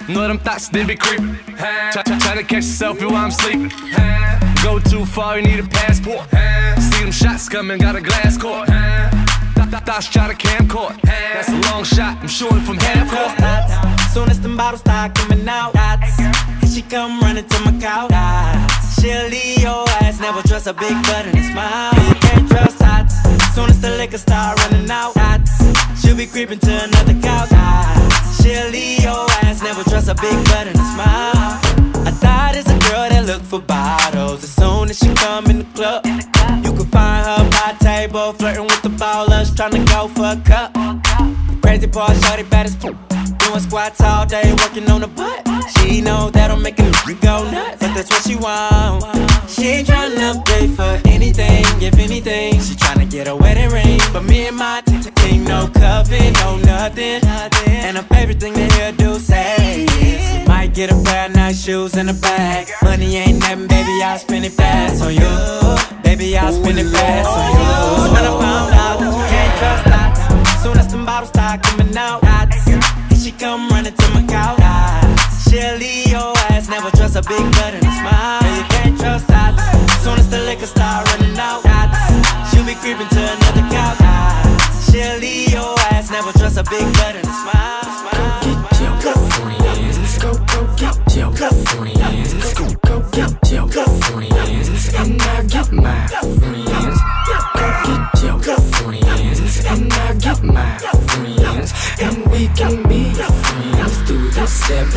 Know 0.10 0.28
them 0.28 0.40
thoughts, 0.40 0.70
they 0.70 0.84
be 0.86 0.96
creeping. 0.96 1.38
Try, 1.58 2.02
try, 2.04 2.18
try 2.20 2.36
to 2.36 2.44
catch 2.44 2.64
a 2.64 2.74
selfie 2.80 3.06
while 3.06 3.26
I'm 3.26 3.32
sleeping. 3.32 3.72
Go 4.64 4.80
too 4.80 5.06
far, 5.06 5.38
you 5.40 5.44
need 5.48 5.60
a 5.60 5.68
passport. 5.68 6.28
See 6.82 7.02
them 7.04 7.12
shots 7.12 7.50
coming, 7.50 7.80
got 7.80 7.96
a 7.96 8.02
glass 8.02 8.38
court. 8.38 8.68
Th- 8.68 9.70
th- 9.70 9.84
Thoughts 9.84 10.08
try 10.08 10.28
to 10.28 10.36
camcord. 10.36 11.00
That's 11.02 11.50
a 11.50 11.72
long 11.72 11.84
shot, 11.84 12.18
I'm 12.22 12.28
shooting 12.28 12.62
from 12.62 12.78
half 12.78 13.10
court. 13.10 14.12
Soon 14.14 14.30
as 14.30 14.40
them 14.42 14.58
bottles 14.58 14.82
start 14.82 15.14
coming 15.16 15.48
out. 15.48 15.74
She 16.72 16.82
come 16.82 17.20
running 17.20 17.46
to 17.46 17.60
my 17.66 17.78
couch. 17.82 18.14
She'll 18.96 19.28
leave 19.28 19.60
your 19.60 19.84
ass, 20.00 20.22
never 20.22 20.42
trust 20.42 20.68
a 20.68 20.74
big 20.74 20.94
butt 21.04 21.26
and 21.26 21.38
a 21.38 21.44
smile. 21.52 21.92
You 22.08 22.16
can't 22.16 22.48
trust 22.50 22.80
dots. 22.80 23.16
Soon 23.54 23.70
as 23.70 23.82
the 23.82 23.90
liquor 23.98 24.18
start 24.18 24.58
running 24.64 24.90
out. 24.90 25.14
She'll 26.00 26.16
be 26.16 26.26
creeping 26.26 26.60
to 26.60 26.84
another 26.86 27.20
couch. 27.20 27.50
She'll 28.40 28.70
leave 28.70 29.04
your 29.04 29.28
ass, 29.44 29.62
never 29.62 29.84
trust 29.84 30.08
a 30.08 30.16
big 30.16 30.38
butt 30.46 30.68
and 30.68 30.80
a 30.80 30.88
smile. 30.96 31.60
I 32.08 32.12
thought 32.22 32.56
it's 32.56 32.70
a 32.70 32.80
girl 32.90 33.10
that 33.10 33.26
look 33.28 33.42
for 33.42 33.60
bottles. 33.60 34.42
As 34.42 34.52
soon 34.52 34.90
as 34.90 34.98
she 34.98 35.14
come 35.16 35.48
in 35.48 35.60
the 35.60 35.68
club, 35.76 36.06
you 36.64 36.72
can 36.72 36.86
find 36.86 37.26
her 37.28 37.50
by 37.50 37.76
table, 37.82 38.32
flirting 38.32 38.64
with 38.64 38.82
the 38.82 38.90
ballers, 38.90 39.54
trying 39.54 39.72
to 39.72 39.84
go 39.92 40.08
for 40.08 40.24
a 40.24 40.42
cup. 40.46 40.72
Crazy 41.62 41.88
part, 41.88 42.16
shorty 42.24 42.44
bad 42.44 42.68
as 42.68 42.76
fuck. 42.76 43.21
Doing 43.52 43.64
squats 43.64 44.00
all 44.00 44.26
day, 44.26 44.54
working 44.60 44.90
on 44.90 45.02
the 45.02 45.10
butt. 45.10 45.46
She 45.76 46.00
know 46.00 46.30
that'll 46.30 46.56
make 46.56 46.80
a 46.80 46.90
go 47.20 47.44
nuts, 47.52 47.82
but 47.82 47.94
that's 47.94 48.10
what 48.10 48.24
she 48.24 48.38
want. 48.38 49.04
She 49.50 49.68
ain't 49.68 49.88
tryna 49.90 50.46
pay 50.46 50.68
for 50.68 51.02
anything, 51.06 51.66
if 51.82 52.00
anything. 52.00 52.62
She 52.62 52.76
tryna 52.76 53.12
get 53.12 53.28
a 53.28 53.36
wedding 53.36 53.70
ring, 53.70 54.00
but 54.14 54.24
me 54.24 54.48
and 54.48 54.56
my 54.56 54.82
t- 54.86 55.02
t- 55.02 55.12
team, 55.12 55.44
no 55.44 55.70
coven, 55.74 56.32
no 56.36 56.60
nothing. 56.60 57.20
And 57.68 57.98
her 57.98 58.04
favorite 58.04 58.40
thing 58.40 58.54
to 58.54 58.74
hear 58.76 58.94
do 58.94 59.20
say 59.20 59.84
is, 59.84 60.48
might 60.48 60.74
get 60.74 60.90
a 60.90 61.04
pair 61.04 61.26
of 61.26 61.36
nice 61.36 61.62
shoes 61.62 61.98
in 61.98 62.08
a 62.08 62.14
bag. 62.14 62.70
Money 62.82 63.18
ain't 63.18 63.40
nothing, 63.40 63.68
baby, 63.68 64.02
I'll 64.02 64.18
spend 64.18 64.46
it 64.46 64.54
fast 64.54 65.04
on 65.04 65.14
you. 65.14 66.02
Baby, 66.04 66.38
I'll 66.38 66.54
spend 66.54 66.80
it 66.80 66.90
fast 66.90 67.28
on 67.28 67.52
you. 67.60 68.14
When 68.14 68.24
I 68.24 68.40
found 68.40 68.74
out 68.76 69.30
can't 69.30 69.60
trust 69.60 69.84
that. 69.92 70.60
Soon 70.64 70.78
as 70.78 70.90
them 70.90 71.06
bottles 71.06 71.28
start 71.28 71.62
coming 71.64 71.98
out, 71.98 72.22
she 73.22 73.32
come 73.32 73.70
running 73.70 73.94
to 73.94 74.10
my 74.16 74.24
couch. 74.26 74.58
She'll 75.46 75.78
leave 75.78 76.08
your 76.08 76.34
ass, 76.50 76.68
never 76.70 76.90
trust 76.90 77.16
a 77.16 77.22
big 77.22 77.46
butt 77.54 77.74
and 77.76 77.86
a 77.86 77.92
smile. 78.02 78.42
Yeah, 78.42 78.58
you 78.58 78.64
can't 78.74 79.00
trust 79.00 79.28
that. 79.28 79.54
Soon 80.02 80.18
as 80.18 80.28
the 80.30 80.40
liquor 80.40 80.66
start 80.66 81.06
running 81.12 81.38
out, 81.38 81.62
she'll 82.50 82.66
be 82.66 82.74
creeping 82.74 83.08
to 83.08 83.22
another 83.22 83.66
couch. 83.70 84.02
She'll 84.90 85.20
leave 85.20 85.52
your 85.54 85.76
ass, 85.94 86.10
never 86.10 86.32
trust 86.34 86.58
a 86.58 86.64
big 86.64 86.82
butt 86.98 87.16
and 87.16 87.28
a 87.28 87.34
smile. 87.42 87.84
smile. 88.02 88.62
your 89.06 89.18
friends. 89.30 90.18
Go, 90.18 90.34
go 90.50 90.60
get 90.82 91.16
your 91.16 91.32
friends. 91.32 92.54
Go, 92.58 92.66
go 92.88 92.96
get 93.12 93.52
your 93.52 93.68
friends. 93.70 94.94
And 94.96 95.22
I 95.22 95.44
get 95.46 95.72
my 95.72 96.08
friends. 96.08 97.00
Go 98.22 98.40
get 98.40 98.50
your 98.50 98.58
friends. 98.74 99.66
And 99.66 99.94
I 99.94 100.14
get 100.16 100.42
my 100.44 100.78
friends. 100.78 101.74
And 102.02 102.26
we 102.32 102.48
can 102.58 102.91
I 104.72 104.88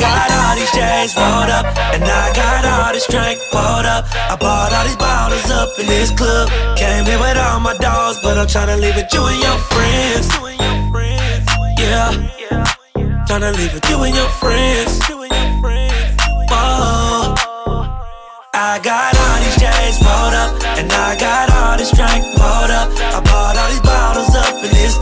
got 0.00 0.30
all 0.32 0.54
these 0.56 0.70
chains 0.72 1.14
rolled 1.16 1.50
up, 1.50 1.66
and 1.92 2.02
I 2.02 2.32
got 2.32 2.64
all 2.64 2.92
this 2.92 3.06
drink 3.06 3.38
poured 3.52 3.84
up. 3.84 4.06
I 4.14 4.36
bought 4.40 4.72
all 4.72 4.84
these 4.84 4.96
bottles 4.96 5.50
up 5.50 5.78
in 5.78 5.86
this 5.86 6.10
club. 6.10 6.48
Came 6.76 7.04
here 7.04 7.18
with 7.18 7.36
all 7.36 7.60
my 7.60 7.76
dogs, 7.76 8.18
but 8.22 8.38
I'm 8.38 8.46
tryna 8.46 8.80
leave 8.80 8.96
with 8.96 9.12
you 9.12 9.26
and 9.26 9.42
your 9.42 9.58
friends. 9.68 10.28
Yeah, 11.78 12.12
tryna 13.28 13.52
leave 13.56 13.74
with 13.74 13.90
you 13.90 14.02
and 14.02 14.14
your 14.14 14.28
friends. 14.40 15.00
Whoa. 16.48 17.34
I 18.54 18.78
got 18.82 19.14
all 19.20 19.38
these 19.44 19.56
chains 19.60 20.00
rolled 20.00 20.32
up, 20.32 20.56
and 20.78 20.90
I 20.90 21.16
got 21.20 21.50
all 21.50 21.76
this 21.76 21.90
drink 21.92 22.24
poured 22.36 22.70
up. 22.70 22.88
I 23.12 23.20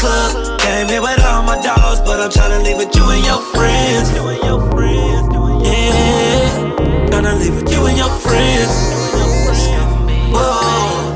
club. 0.03 0.59
Came 0.61 0.89
here 0.89 1.03
with 1.03 1.25
all 1.25 1.43
my 1.43 1.59
dogs, 1.63 2.01
but 2.01 2.19
I'm 2.21 2.31
tryna 2.31 2.63
leave 2.67 2.79
with 2.83 2.95
you 2.97 3.05
and 3.15 3.25
your 3.25 3.41
friends. 3.55 4.07
Yeah, 5.69 6.43
tryna 7.11 7.33
leave 7.41 7.55
with 7.59 7.71
you 7.73 7.81
and 7.89 7.97
your 8.03 8.13
friends. 8.25 8.73
Whoa. 10.35 11.13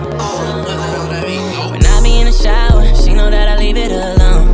When 1.72 1.83
I 1.85 2.01
be 2.05 2.12
in 2.20 2.27
the 2.31 2.37
shower, 2.44 2.85
she 3.01 3.11
know 3.18 3.29
that 3.37 3.46
I 3.49 3.57
leave 3.59 3.77
it 3.77 3.90
alone. 3.90 4.46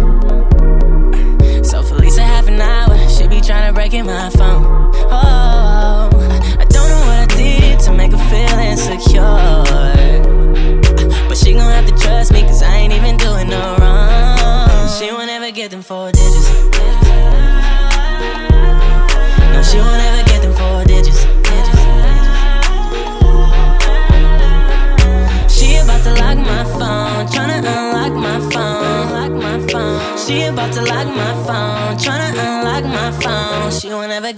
So 1.71 1.83
half 2.23 2.47
an 2.49 2.61
hour, 2.61 2.97
she 3.15 3.27
be 3.29 3.41
tryna 3.49 3.75
break 3.75 3.93
in 3.93 4.07
my 4.07 4.31
phone. 4.31 4.65
Oh, 5.19 5.32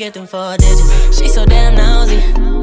get 0.05 0.13
them 0.13 0.27
four 0.27 0.55
digits. 0.59 1.19
She 1.19 1.29
so 1.29 1.47
damn 1.47 1.75
nosy. 1.77 2.54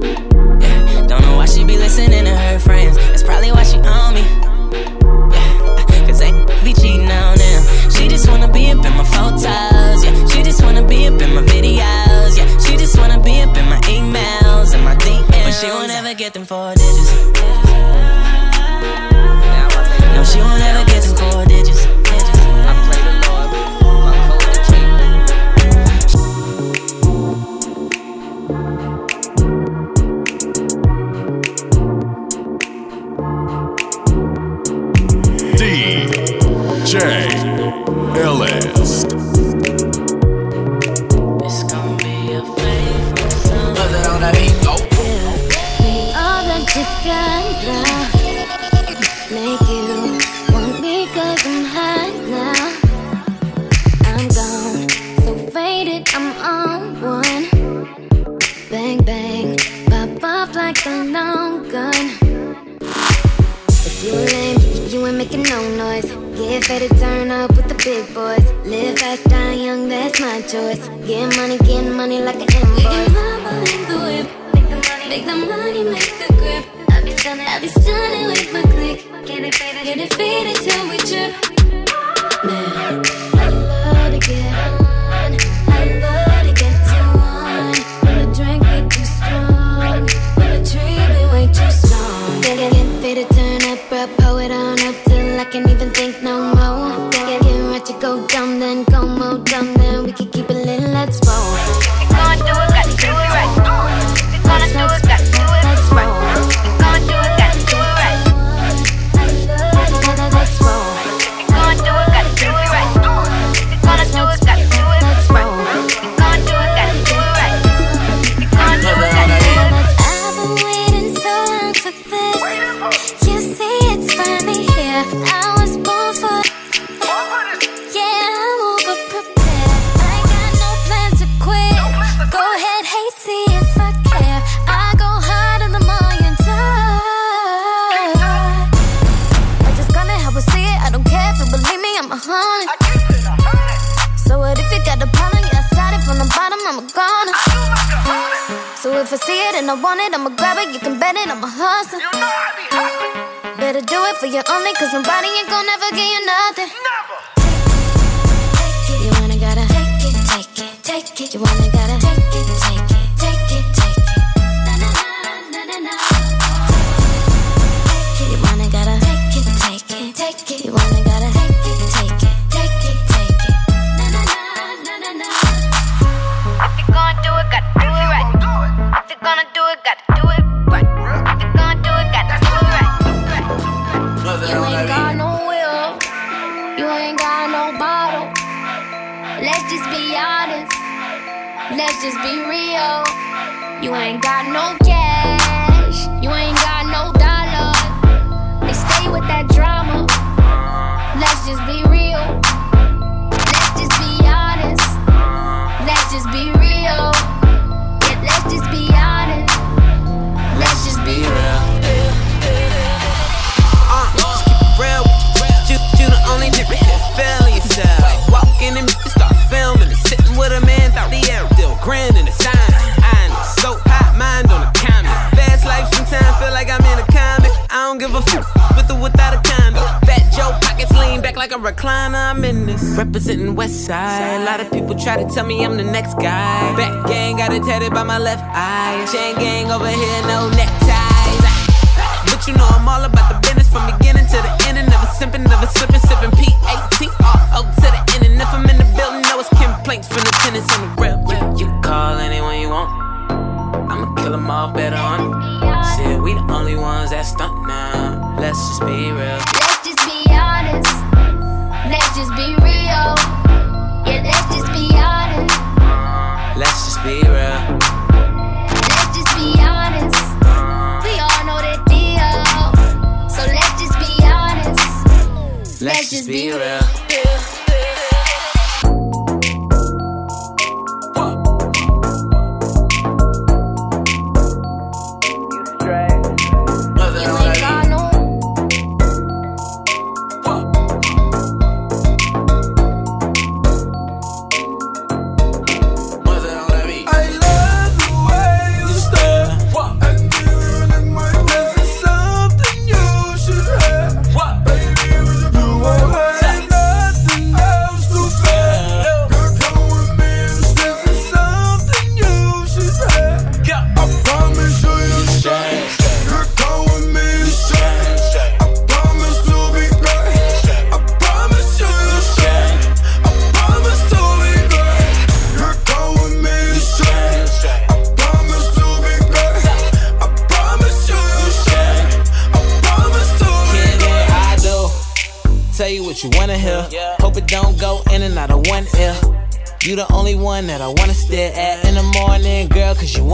Tell 235.34 235.46
me 235.46 235.64
I'm 235.64 235.78
the 235.78 235.84
next 235.84 236.16
guy. 236.16 236.76
Back 236.76 237.08
gang 237.08 237.38
got 237.38 237.54
it 237.54 237.64
tatted 237.64 237.94
by 237.94 238.04
my 238.04 238.18
left 238.18 238.44
eye. 238.54 239.00
Chain 239.14 239.36
gang 239.36 239.72
over 239.72 239.88
here 239.88 240.21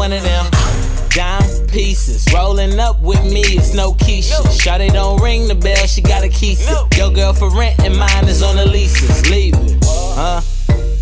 one 0.08 0.18
of 0.18 0.24
them 0.24 0.46
dime 1.10 1.68
pieces. 1.68 2.26
Rolling 2.34 2.80
up 2.80 3.02
with 3.02 3.22
me, 3.26 3.42
it's 3.42 3.74
no 3.74 3.92
Keisha. 3.92 4.40
Shawty 4.58 4.90
don't 4.94 5.22
ring 5.22 5.50
the 5.50 5.56
bell, 5.56 5.86
she 5.86 6.02
got 6.02 6.24
a 6.24 6.30
key. 6.30 6.56
Your 6.96 7.12
girl 7.12 7.34
for 7.34 7.50
rent 7.50 7.78
and 7.84 7.94
mine 7.98 8.26
is 8.30 8.42
on 8.42 8.56
the 8.56 8.66
leases. 8.66 9.30
Leave 9.30 9.54
it, 9.56 9.84
huh? 9.84 10.40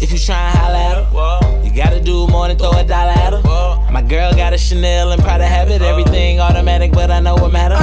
If 0.01 0.11
you 0.11 0.17
try 0.17 0.49
and 0.49 0.57
holla 0.57 0.79
at 0.79 1.51
her, 1.53 1.63
you 1.63 1.71
gotta 1.75 2.01
do 2.01 2.25
more 2.27 2.47
than 2.47 2.57
throw 2.57 2.71
a 2.71 2.83
dollar 2.83 3.11
at 3.11 3.33
her. 3.33 3.91
My 3.91 4.01
girl 4.01 4.33
got 4.33 4.53
a 4.53 4.57
Chanel 4.57 5.11
and 5.11 5.21
probably 5.21 5.45
have 5.45 5.69
it. 5.69 5.83
Everything 5.83 6.39
automatic, 6.39 6.91
but 6.91 7.11
I 7.11 7.19
know 7.19 7.35
what 7.35 7.51
matter. 7.51 7.75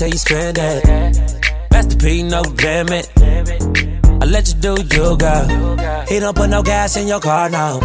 Tell 0.00 0.08
you 0.08 0.16
it. 0.56 1.70
Master 1.70 1.96
P, 1.98 2.22
no 2.22 2.40
limit. 2.40 3.10
I 4.22 4.24
let 4.24 4.48
you 4.48 4.54
do 4.54 4.74
you, 4.80 5.16
girl. 5.18 6.06
He 6.08 6.18
don't 6.18 6.34
put 6.34 6.48
no 6.48 6.62
gas 6.62 6.96
in 6.96 7.06
your 7.06 7.20
car, 7.20 7.50
now. 7.50 7.78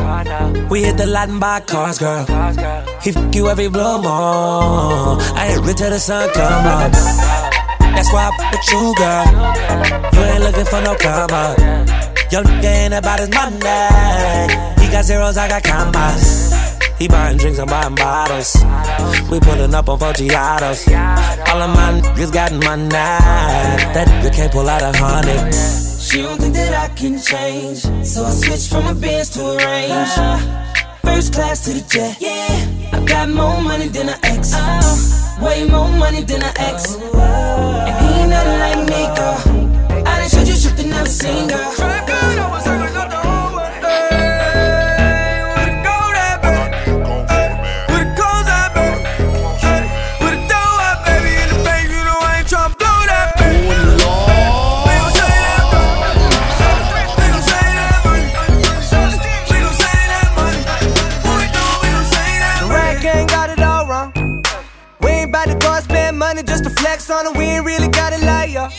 We 0.70 0.84
hit 0.84 0.96
the 0.96 1.08
lot 1.08 1.28
and 1.28 1.42
buy 1.42 1.60
cars, 1.60 2.00
girl. 2.00 2.26
He 3.02 3.12
fuck 3.12 3.36
you 3.36 3.50
every 3.50 3.68
blue 3.68 3.98
moon. 3.98 5.20
I 5.36 5.48
hit 5.50 5.66
rich 5.66 5.78
till 5.78 5.90
the 5.90 6.00
sun 6.00 6.30
come 6.34 6.66
up. 6.66 6.92
That's 6.94 8.12
why 8.14 8.30
I 8.30 8.38
fuck 8.38 8.52
with 8.54 8.72
you, 8.72 8.96
girl. 8.96 9.26
You 10.14 10.20
ain't 10.32 10.44
looking 10.44 10.66
for 10.72 10.82
no 10.88 10.94
up. 10.94 11.58
Young 12.32 12.46
nigga 12.46 12.72
ain't 12.84 12.94
about 12.94 13.20
his 13.20 13.30
money. 13.30 13.58
He 14.82 14.90
got 14.90 15.04
zeros, 15.04 15.36
I 15.36 15.50
got 15.50 15.64
commas. 15.64 16.75
He 16.98 17.10
buying 17.10 17.38
drinks, 17.38 17.60
I'm 17.60 17.68
buying 17.68 17.96
bottles. 17.96 18.56
We 19.30 19.40
pulling 19.42 19.74
up 19.74 19.90
on 19.90 20.00
four 20.00 20.14
Giados. 20.14 20.88
All 21.50 21.62
of 21.62 21.70
my 21.76 22.00
niggas 22.00 22.32
got 22.32 22.54
my 22.54 22.76
money. 22.78 22.90
That 22.90 24.08
nigga 24.08 24.34
can't 24.34 24.52
pull 24.52 24.70
out 24.70 24.82
a 24.82 24.98
hundred. 24.98 25.54
She 26.00 26.22
don't 26.22 26.40
think 26.40 26.54
that 26.54 26.74
I 26.74 26.94
can 26.96 27.20
change. 27.20 27.80
So 28.06 28.24
I 28.24 28.32
switched 28.32 28.70
from 28.70 28.88
a 28.88 28.96
Benz 28.96 29.30
to 29.32 29.42
a 29.42 29.58
Range. 29.58 30.16
First 31.04 31.34
class 31.34 31.66
to 31.66 31.74
the 31.74 31.82
jet. 31.82 32.18
Yeah. 32.22 32.94
I 32.94 33.04
got 33.06 33.30
more 33.30 33.62
money 33.62 33.90
than 33.90 34.10
an 34.10 34.20
ex. 34.24 34.54
Way 35.42 35.68
more 35.68 35.90
money 35.90 36.22
than 36.22 36.44
an 36.44 36.54
ex. 36.56 36.96
And 36.96 38.06
he 38.06 38.22
ain't 38.22 38.30
nothing 38.30 38.60
like 38.66 38.82
me, 38.88 39.02
girl. 39.18 40.06
I 40.08 40.20
done 40.20 40.30
showed 40.30 40.48
you 40.48 40.70
that 40.70 40.86
never 40.88 41.10
seen, 41.10 41.50
girl. 41.50 42.35
On 66.96 67.28
it. 67.28 67.38
We 67.38 67.44
ain't 67.44 67.66
really 67.66 67.90
got 67.90 68.14
it 68.14 68.24
like 68.24 68.52
ya. 68.52 68.72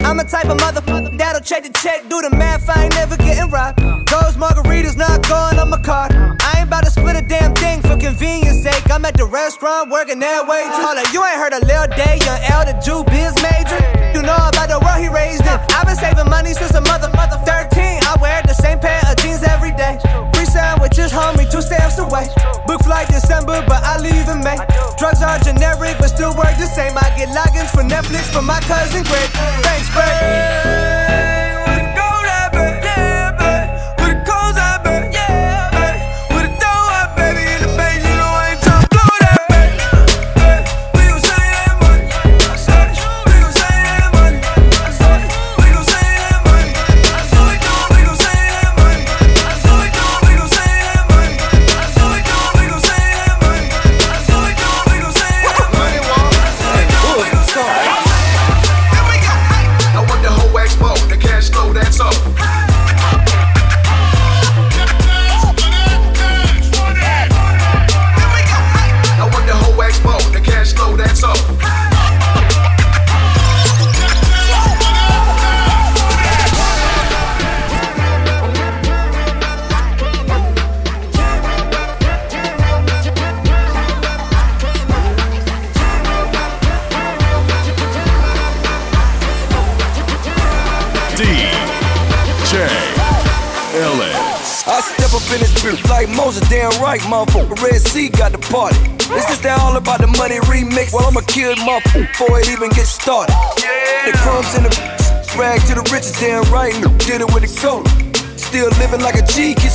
I'm 0.00 0.18
a 0.18 0.24
type 0.24 0.46
of 0.46 0.56
motherfucker 0.56 1.18
that'll 1.18 1.42
check 1.42 1.62
the 1.62 1.68
check, 1.84 2.08
do 2.08 2.22
the 2.22 2.30
math. 2.30 2.68
I 2.70 2.84
ain't 2.84 2.94
never 2.94 3.18
getting 3.18 3.50
robbed. 3.50 3.80
Those 4.08 4.40
margaritas 4.40 4.96
not 4.96 5.20
going 5.28 5.58
on 5.60 5.68
my 5.68 5.76
card. 5.76 6.12
I 6.16 6.60
ain't 6.64 6.68
about 6.68 6.84
to 6.84 6.90
split 6.90 7.16
a 7.16 7.22
damn 7.22 7.52
thing 7.54 7.82
for 7.82 7.98
convenience 8.00 8.62
sake. 8.62 8.90
I'm 8.90 9.04
at 9.04 9.18
the 9.18 9.26
restaurant 9.26 9.90
working 9.90 10.18
that 10.20 10.48
way. 10.48 10.64
Up, 10.72 11.12
you 11.12 11.20
ain't 11.22 11.36
heard 11.36 11.52
a 11.52 11.60
Lil 11.68 11.86
Day, 11.92 12.16
young 12.24 12.64
the 12.64 12.80
Jew 12.80 13.04
biz 13.12 13.36
major. 13.44 13.76
You 14.16 14.24
know 14.24 14.40
about 14.48 14.72
the 14.72 14.80
world 14.80 14.96
he 14.96 15.12
raised 15.12 15.44
in. 15.44 15.58
I've 15.76 15.84
been 15.84 16.00
saving 16.00 16.30
money 16.32 16.54
since 16.56 16.72
a 16.72 16.80
mother, 16.80 17.12
mother 17.12 17.36
13. 17.44 17.68
I 18.08 18.16
wear 18.24 18.40
the 18.48 18.56
same 18.56 18.80
pair 18.80 19.04
of 19.04 19.20
jeans 19.20 19.44
every 19.44 19.76
day. 19.76 20.00
Free 20.32 20.48
sandwiches, 20.48 21.12
homie, 21.12 21.44
two 21.44 21.60
stamps 21.60 22.00
away. 22.00 22.32
Flight 22.88 23.08
December, 23.08 23.62
but 23.68 23.84
I 23.84 23.98
leave 23.98 24.30
in 24.30 24.40
May. 24.40 24.56
Drugs 24.96 25.20
are 25.20 25.38
generic, 25.40 25.98
but 25.98 26.08
still 26.08 26.34
work 26.34 26.56
the 26.56 26.64
same. 26.64 26.96
I 26.96 27.12
get 27.18 27.28
logins 27.28 27.68
for 27.68 27.82
Netflix 27.82 28.32
from 28.32 28.46
my 28.46 28.60
cousin 28.60 29.02
Greg. 29.02 29.28
Thanks, 29.60 29.92
Greg. 29.92 30.87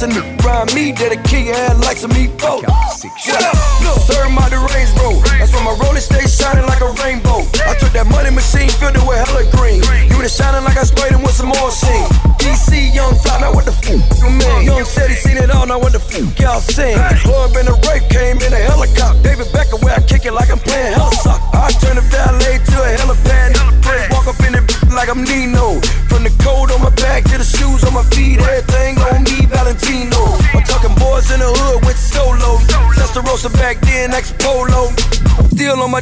G, 0.03 0.42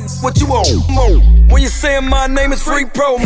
My 0.02 0.08
what 0.22 0.40
you 0.40 0.48
want? 0.48 0.68
When 1.52 1.62
you 1.62 1.68
saying 1.68 2.10
my 2.10 2.26
name 2.28 2.52
is 2.54 2.64
free 2.64 2.86
promo. 2.86 3.22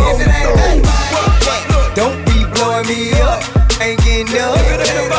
Don't 1.96 2.26
be 2.26 2.46
blowing 2.54 2.88
me 2.88 3.14
up, 3.22 3.42
ain't 3.82 4.00
getting 4.04 4.38
up. 4.40 5.15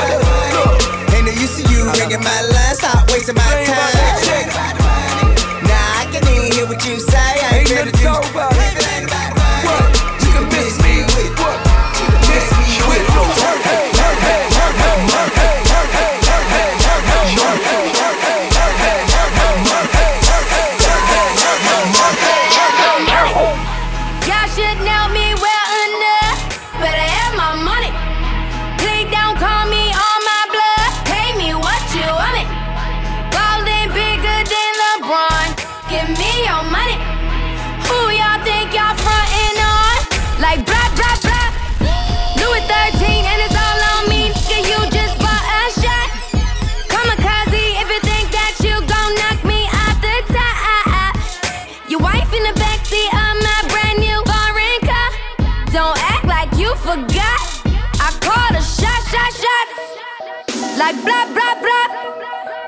Like 60.87 61.03
blah 61.05 61.27
blah 61.35 61.55
blah. 61.65 61.87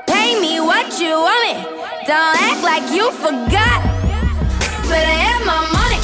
Pay 0.05 0.29
me 0.41 0.59
what 0.59 0.99
you 0.99 1.13
want 1.25 1.41
me. 1.47 1.53
Don't 2.05 2.35
act 2.49 2.61
like 2.63 2.85
you 2.91 3.11
forgot. 3.11 3.79
Better 4.89 5.15
have 5.25 5.41
my 5.51 5.59
money. 5.77 5.99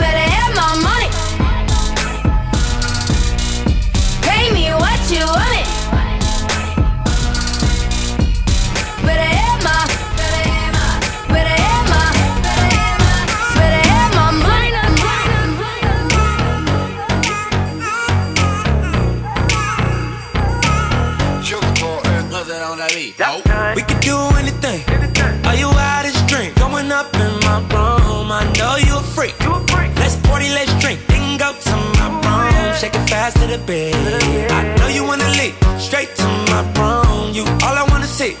Better 0.00 0.26
have 0.34 0.52
my 0.62 0.72
money. 0.88 1.10
Pay 4.28 4.44
me 4.52 4.66
what 4.82 5.00
you 5.10 5.24
want 5.24 5.50
me. 5.55 5.55
My 27.60 27.74
room. 27.74 28.30
I 28.32 28.44
know 28.58 28.76
you 28.76 28.98
a 28.98 29.02
freak. 29.02 29.34
Let's 29.96 30.16
party, 30.26 30.48
let's 30.50 30.72
drink. 30.80 31.00
Then 31.08 31.38
go 31.38 31.52
to 31.52 31.76
my 31.98 32.08
oh, 32.10 32.66
room. 32.66 32.74
Shake 32.80 32.94
it 32.94 33.08
fast 33.08 33.36
to 33.40 33.46
the 33.46 33.58
bed. 33.58 33.94
I 34.50 34.74
know 34.76 34.88
you 34.88 35.04
wanna 35.04 35.28
leave. 35.40 35.56
Straight 35.80 36.14
to 36.16 36.26
my 36.50 36.62
room. 36.78 37.34
You 37.34 37.44
all 37.64 37.76
I 37.82 37.86
wanna 37.90 38.06
see. 38.06 38.36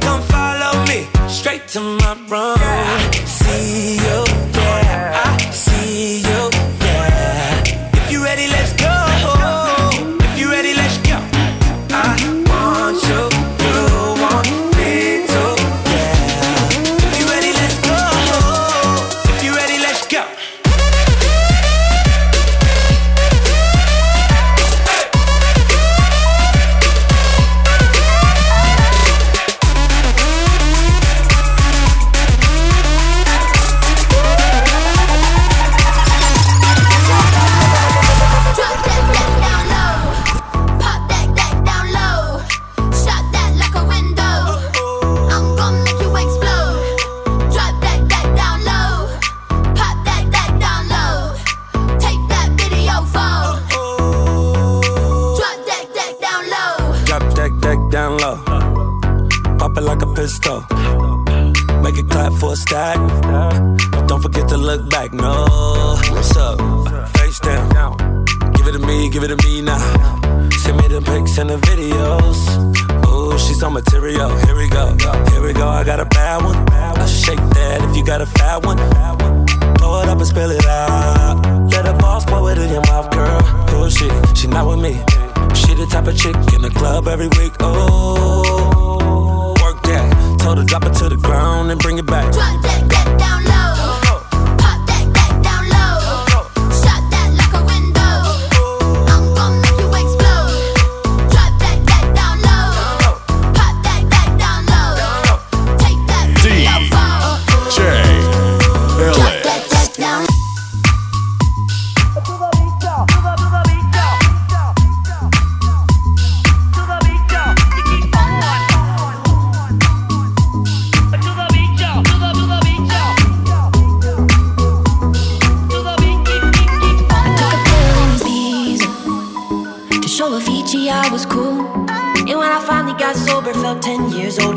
Come 0.00 0.22
follow 0.22 0.72
me. 0.86 1.06
Straight 1.28 1.68
to 1.68 1.80
my 1.80 2.12
room. 2.28 2.65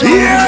sad 0.00 0.47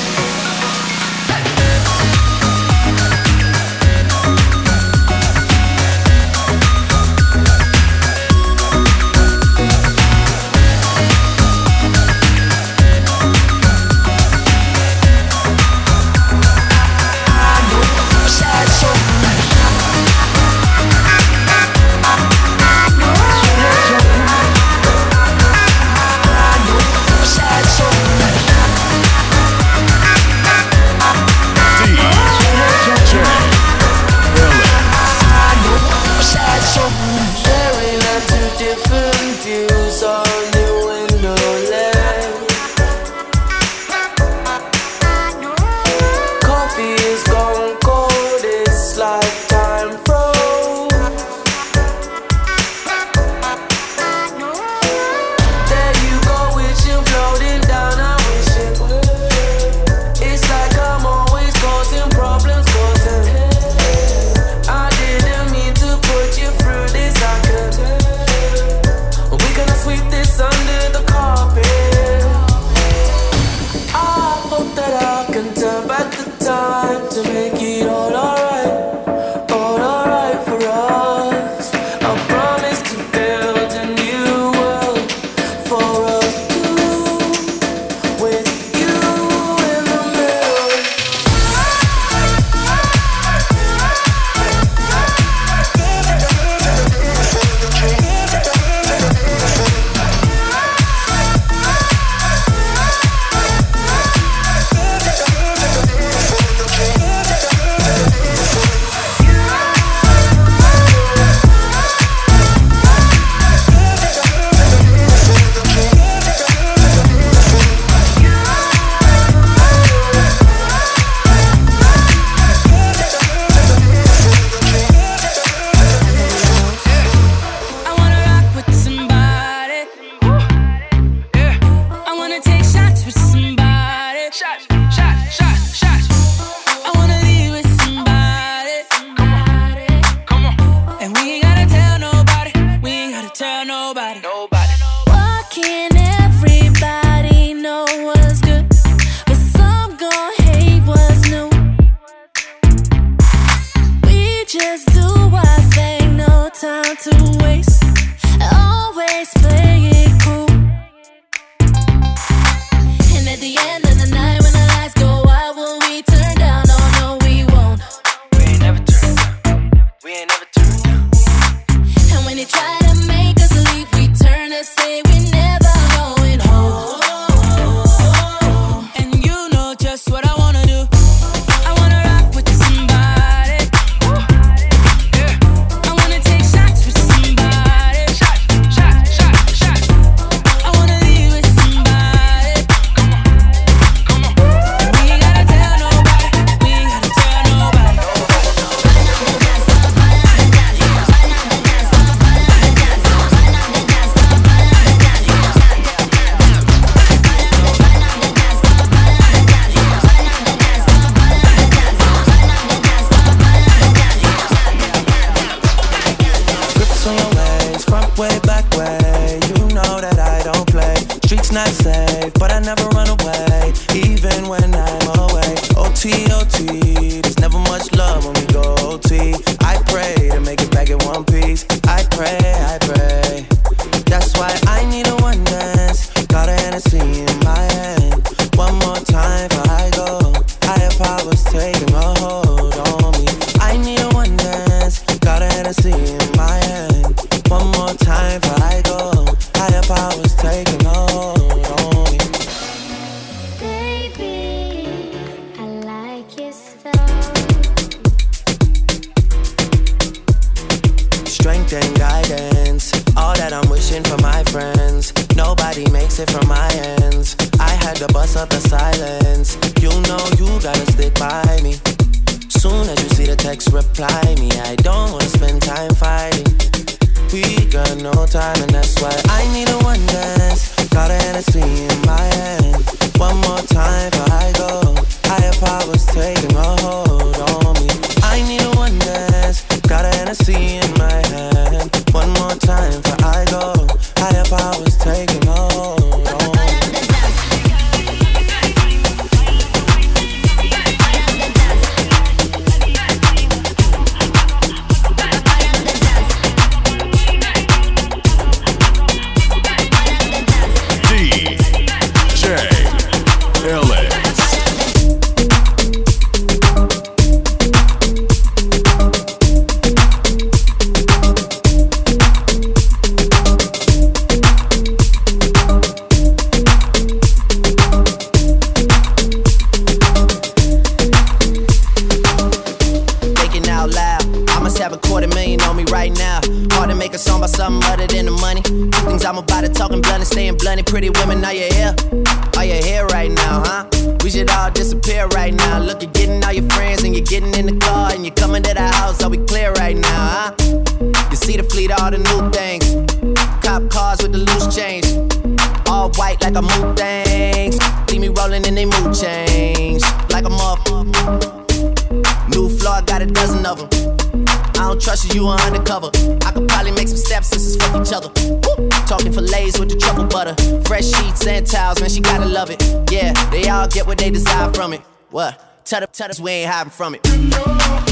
Tell 375.91 375.99
the, 375.99 376.07
tell 376.07 376.29
us 376.29 376.39
we 376.39 376.51
ain't 376.51 376.71
hiding 376.71 376.89
from 376.89 377.15
it. 377.15 378.10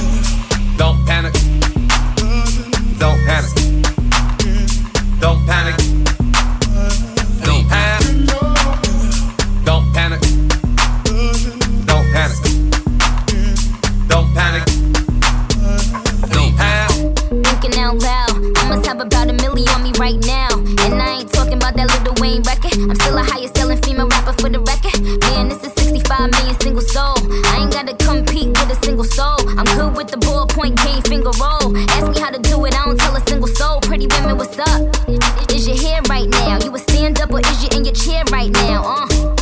Up? 34.69 35.51
Is 35.53 35.67
your 35.67 35.77
hair 35.77 36.01
right 36.09 36.29
now? 36.29 36.59
You 36.63 36.75
a 36.75 36.79
stand 36.79 37.19
up 37.21 37.31
or 37.31 37.39
is 37.39 37.63
you 37.63 37.69
in 37.77 37.85
your 37.85 37.95
chair 37.95 38.23
right 38.31 38.51
now? 38.51 38.83
Uh. 38.85 39.39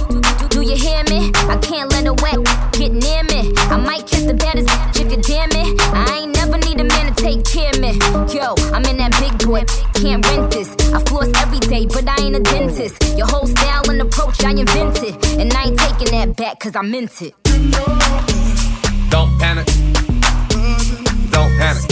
Do 0.57 0.63
you 0.63 0.75
hear 0.75 1.03
me? 1.03 1.31
I 1.35 1.57
can't 1.61 1.91
let 1.91 2.07
a 2.07 2.13
wet 2.13 2.39
get 2.73 2.91
near 2.91 3.23
me. 3.25 3.53
I 3.69 3.77
might 3.77 4.07
kiss 4.07 4.23
the 4.23 4.33
baddest 4.33 4.69
if 4.99 5.11
you 5.11 5.21
dare 5.21 5.47
me. 5.49 5.75
I 5.93 6.21
ain't 6.21 6.35
never 6.35 6.57
need 6.57 6.79
a 6.79 6.83
man 6.83 7.13
to 7.13 7.23
take 7.23 7.45
care 7.45 7.69
of 7.69 7.79
me. 7.79 7.93
Yo, 8.33 8.55
I'm 8.73 8.83
in 8.85 8.97
that 8.97 9.13
big 9.19 9.37
boy, 9.45 9.65
can't 9.93 10.25
rent 10.25 10.51
this. 10.51 10.69
I 10.91 10.99
floss 11.03 11.29
every 11.43 11.59
day, 11.59 11.85
but 11.85 12.07
I 12.07 12.23
ain't 12.23 12.35
a 12.35 12.39
dentist. 12.39 13.03
Your 13.15 13.27
whole 13.27 13.45
style 13.45 13.89
and 13.89 14.01
approach 14.01 14.43
I 14.43 14.51
invented. 14.51 15.13
And 15.39 15.53
I 15.53 15.65
ain't 15.65 15.77
taking 15.77 16.11
that 16.17 16.35
back, 16.35 16.59
cause 16.59 16.75
I 16.75 16.81
meant 16.81 17.21
it. 17.21 17.35
Don't 19.11 19.37
panic. 19.37 19.67
Don't 21.29 21.51
panic. 21.59 21.85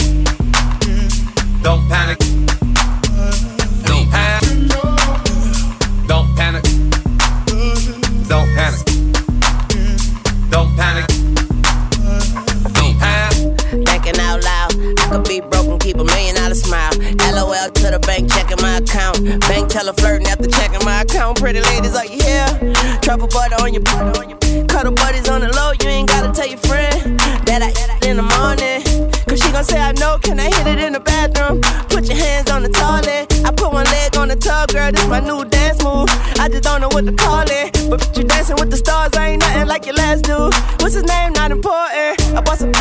Don't 1.62 1.88
panic. 1.88 2.45
Pretty 21.46 21.60
ladies, 21.60 21.94
are 21.94 22.04
you 22.04 22.18
here? 22.24 22.74
Truffle 23.02 23.28
butter 23.28 23.54
on 23.62 23.72
your 23.72 23.80
butter 23.84 24.20
on 24.20 24.30
your 24.30 24.66
Cuddle 24.66 24.90
buddies 24.90 25.28
on 25.28 25.42
the 25.42 25.52
low, 25.54 25.70
you 25.80 25.88
ain't 25.88 26.08
gotta 26.08 26.32
tell 26.32 26.48
your 26.48 26.58
friend 26.58 27.20
that 27.46 27.62
I 27.62 27.70
eat 27.70 28.04
in 28.04 28.16
the 28.16 28.26
morning. 28.34 28.82
Cause 29.28 29.38
she 29.38 29.52
gon' 29.52 29.62
say 29.62 29.78
I 29.78 29.92
know, 29.92 30.18
can 30.18 30.40
I 30.40 30.50
hit 30.50 30.66
it 30.66 30.80
in 30.80 30.94
the 30.94 30.98
bathroom? 30.98 31.60
Put 31.86 32.08
your 32.08 32.18
hands 32.18 32.50
on 32.50 32.64
the 32.64 32.68
toilet. 32.68 33.30
I 33.46 33.52
put 33.52 33.72
one 33.72 33.86
leg 33.86 34.16
on 34.16 34.26
the 34.26 34.34
tub, 34.34 34.70
girl, 34.70 34.90
this 34.90 35.06
my 35.06 35.20
new 35.20 35.44
dance 35.44 35.80
move. 35.84 36.10
I 36.42 36.48
just 36.50 36.64
don't 36.64 36.80
know 36.80 36.90
what 36.90 37.06
to 37.06 37.12
call 37.12 37.46
it. 37.46 37.70
But 37.88 38.00
bitch, 38.00 38.18
you 38.18 38.24
dancing 38.24 38.56
with 38.58 38.72
the 38.72 38.76
stars, 38.76 39.14
I 39.14 39.38
ain't 39.38 39.42
nothing 39.42 39.68
like 39.68 39.86
your 39.86 39.94
last 39.94 40.24
dude. 40.24 40.52
What's 40.82 40.94
his 40.94 41.04
name? 41.04 41.32
Not 41.34 41.52
important. 41.52 42.26
I 42.34 42.42
bought 42.42 42.58
some. 42.58 42.74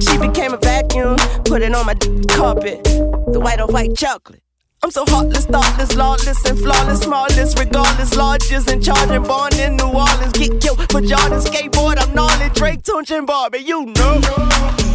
She 0.00 0.16
became 0.16 0.54
a 0.54 0.56
vacuum, 0.56 1.18
put 1.44 1.60
it 1.60 1.74
on 1.74 1.84
my 1.84 1.96
carpet. 2.32 2.82
The 3.28 3.38
white 3.38 3.60
on 3.60 3.70
white 3.74 3.94
chocolate. 3.94 4.40
I'm 4.80 4.92
so 4.92 5.04
heartless, 5.08 5.27
thoughtless, 5.48 5.94
lawless, 5.96 6.44
and 6.44 6.58
flawless, 6.58 7.00
smallest, 7.00 7.58
regardless, 7.58 8.16
largest, 8.16 8.70
and 8.70 8.82
charging, 8.82 9.22
born 9.22 9.54
in 9.58 9.76
New 9.76 9.86
Orleans. 9.86 10.32
Get 10.32 10.60
killed 10.60 10.80
for 10.90 11.00
Jordan, 11.00 11.40
skateboard, 11.40 11.98
I'm 11.98 12.14
gnarly, 12.14 12.50
Drake, 12.54 12.82
Tunechi, 12.82 13.18
and 13.18 13.26
Barbie, 13.26 13.58
you 13.58 13.86
know. 13.86 14.87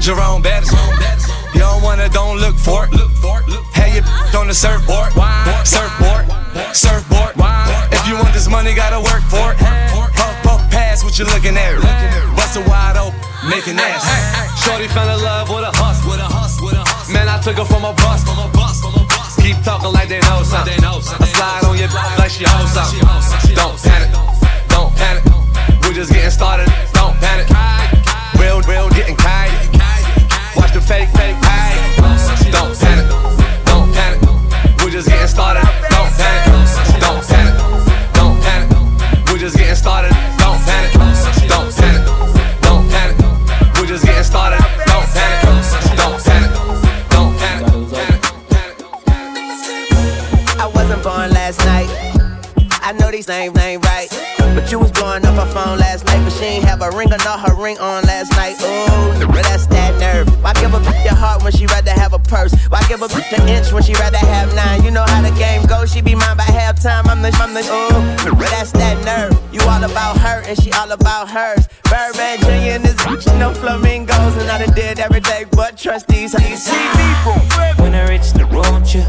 Like 0.00 0.16
Jerome 0.16 0.42
Bettis. 0.42 0.72
You 1.54 1.60
don't 1.60 1.82
wanna, 1.82 2.08
don't 2.08 2.38
look 2.38 2.56
for 2.56 2.84
it. 2.84 2.92
Have 3.74 3.94
your 3.94 4.40
on 4.40 4.48
the 4.48 4.54
surfboard. 4.54 5.12
Surfboard. 5.64 6.24
Surfboard. 6.74 7.34
If 7.92 8.06
you 8.08 8.14
want 8.14 8.32
this 8.32 8.48
money, 8.48 8.74
gotta 8.74 9.00
work 9.00 9.22
for 9.28 9.52
it. 9.52 9.58
Puff, 9.58 10.42
puff, 10.42 10.70
pass 10.70 11.04
what 11.04 11.18
you 11.18 11.24
looking 11.26 11.56
at. 11.56 11.80
Bust 12.36 12.56
it 12.56 12.66
wide 12.66 12.96
open, 12.96 13.18
making 13.48 13.78
ass. 13.78 14.64
Shorty 14.64 14.88
fell 14.88 15.08
in 15.08 15.22
love 15.22 15.48
with 15.50 15.64
a 15.64 15.72
hustle. 15.74 16.16
Man, 17.12 17.28
I 17.28 17.40
took 17.40 17.56
her 17.56 17.64
from 17.64 17.84
a 17.84 17.92
bus. 17.92 18.24
Keep 19.40 19.62
talking 19.64 19.92
like 19.92 20.08
they 20.08 20.20
know 20.20 20.42
something. 20.42 20.80
I 20.84 21.00
slide 21.00 21.64
on 21.64 21.76
your 21.76 21.88
like 22.16 22.30
she 22.30 22.44
owes 22.46 22.72
something. 22.72 23.00
Don't 23.54 23.76
panic. 23.82 24.10
Don't 24.68 24.94
panic. 24.96 25.24
We 25.84 25.94
just 25.94 26.12
getting 26.12 26.30
started. 26.30 26.68
Don't 26.92 27.16
panic. 27.18 27.48
Real, 28.38 28.60
real, 28.62 28.88
getting 28.90 29.16
kind. 29.16 29.69
The 30.72 30.80
fake, 30.80 31.08
fake, 31.10 31.34
hide. 31.40 31.74
Don't 32.52 32.78
panic. 32.78 33.06
Don't 33.66 33.92
panic. 33.92 34.22
We're 34.78 34.90
just 34.90 35.08
getting 35.08 35.26
started. 35.26 35.66
Don't 35.90 36.12
panic. 36.14 36.46
Don't 37.00 37.26
panic. 37.26 37.54
Don't 38.14 38.40
panic. 38.40 38.70
We're 39.26 39.38
just 39.38 39.56
getting 39.56 39.74
started. 39.74 40.14
Don't 40.38 40.62
panic. 40.62 40.92
Don't 40.94 41.74
panic. 41.74 42.06
Don't 42.62 42.88
panic. 42.88 43.18
We're 43.76 43.86
just 43.86 44.04
getting 44.04 44.22
started. 44.22 44.62
Don't 44.86 45.10
panic. 45.10 45.42
Don't 45.98 46.22
panic. 46.22 46.50
Don't 47.10 47.34
panic. 47.36 47.66
I 50.56 50.70
wasn't 50.72 51.02
born 51.02 51.30
last 51.32 51.58
night. 51.66 51.90
I 52.80 52.92
know 52.92 53.10
these 53.10 53.26
names 53.26 53.58
ain't 53.58 53.84
right. 53.84 54.08
But 54.54 54.70
you 54.70 54.78
was 54.78 54.92
blowing 54.92 55.26
up 55.26 55.34
her 55.34 55.46
phone 55.52 55.78
last 55.78 56.06
night, 56.06 56.22
but 56.22 56.32
she 56.32 56.44
ain't 56.44 56.64
have 56.64 56.80
a 56.80 56.90
ring 56.90 57.12
or 57.12 57.18
not 57.18 57.40
her 57.40 57.54
ring 57.60 57.78
on 57.78 58.04
last 58.04 58.30
night. 58.32 58.54
Ooh, 58.62 59.26
that's 59.32 59.66
that 59.66 59.98
nerve. 59.98 60.29
Why 60.50 60.60
give 60.62 60.74
a 60.74 60.80
bitch 60.80 61.04
your 61.04 61.14
heart 61.14 61.44
when 61.44 61.52
she 61.52 61.66
rather 61.66 61.92
have 61.92 62.12
a 62.12 62.18
purse? 62.18 62.52
Why 62.70 62.82
give 62.88 63.02
a 63.02 63.06
bitch 63.06 63.30
an 63.38 63.48
inch 63.48 63.72
when 63.72 63.84
she 63.84 63.94
rather 63.94 64.18
have 64.18 64.52
nine? 64.52 64.82
You 64.82 64.90
know 64.90 65.04
how 65.06 65.22
the 65.22 65.30
game 65.38 65.64
goes, 65.64 65.92
she 65.92 66.02
be 66.02 66.16
mine 66.16 66.36
by 66.36 66.42
halftime. 66.42 67.06
I'm 67.06 67.22
the, 67.22 67.30
I'm 67.38 67.54
the, 67.54 67.60
ooh, 67.60 68.34
that's 68.34 68.72
that 68.72 68.98
nerve. 69.04 69.30
You 69.54 69.60
all 69.70 69.84
about 69.84 70.18
her 70.18 70.42
and 70.42 70.60
she 70.60 70.72
all 70.72 70.90
about 70.90 71.30
hers. 71.30 71.68
Birdman 71.84 72.40
Jr. 72.40 72.74
and 72.74 72.84
this 72.84 72.96
bitch, 72.96 73.38
no 73.38 73.54
flamingos, 73.54 74.36
and 74.38 74.50
I 74.50 74.66
done 74.66 74.74
did 74.74 74.98
everything 74.98 75.46
but 75.52 75.78
trust 75.78 76.08
these. 76.08 76.34
You 76.34 76.56
see 76.56 76.88
me, 76.98 77.08
When 77.78 77.94
I 77.94 78.08
reach 78.08 78.32
the 78.32 78.44
want 78.50 78.92
you, 78.92 79.06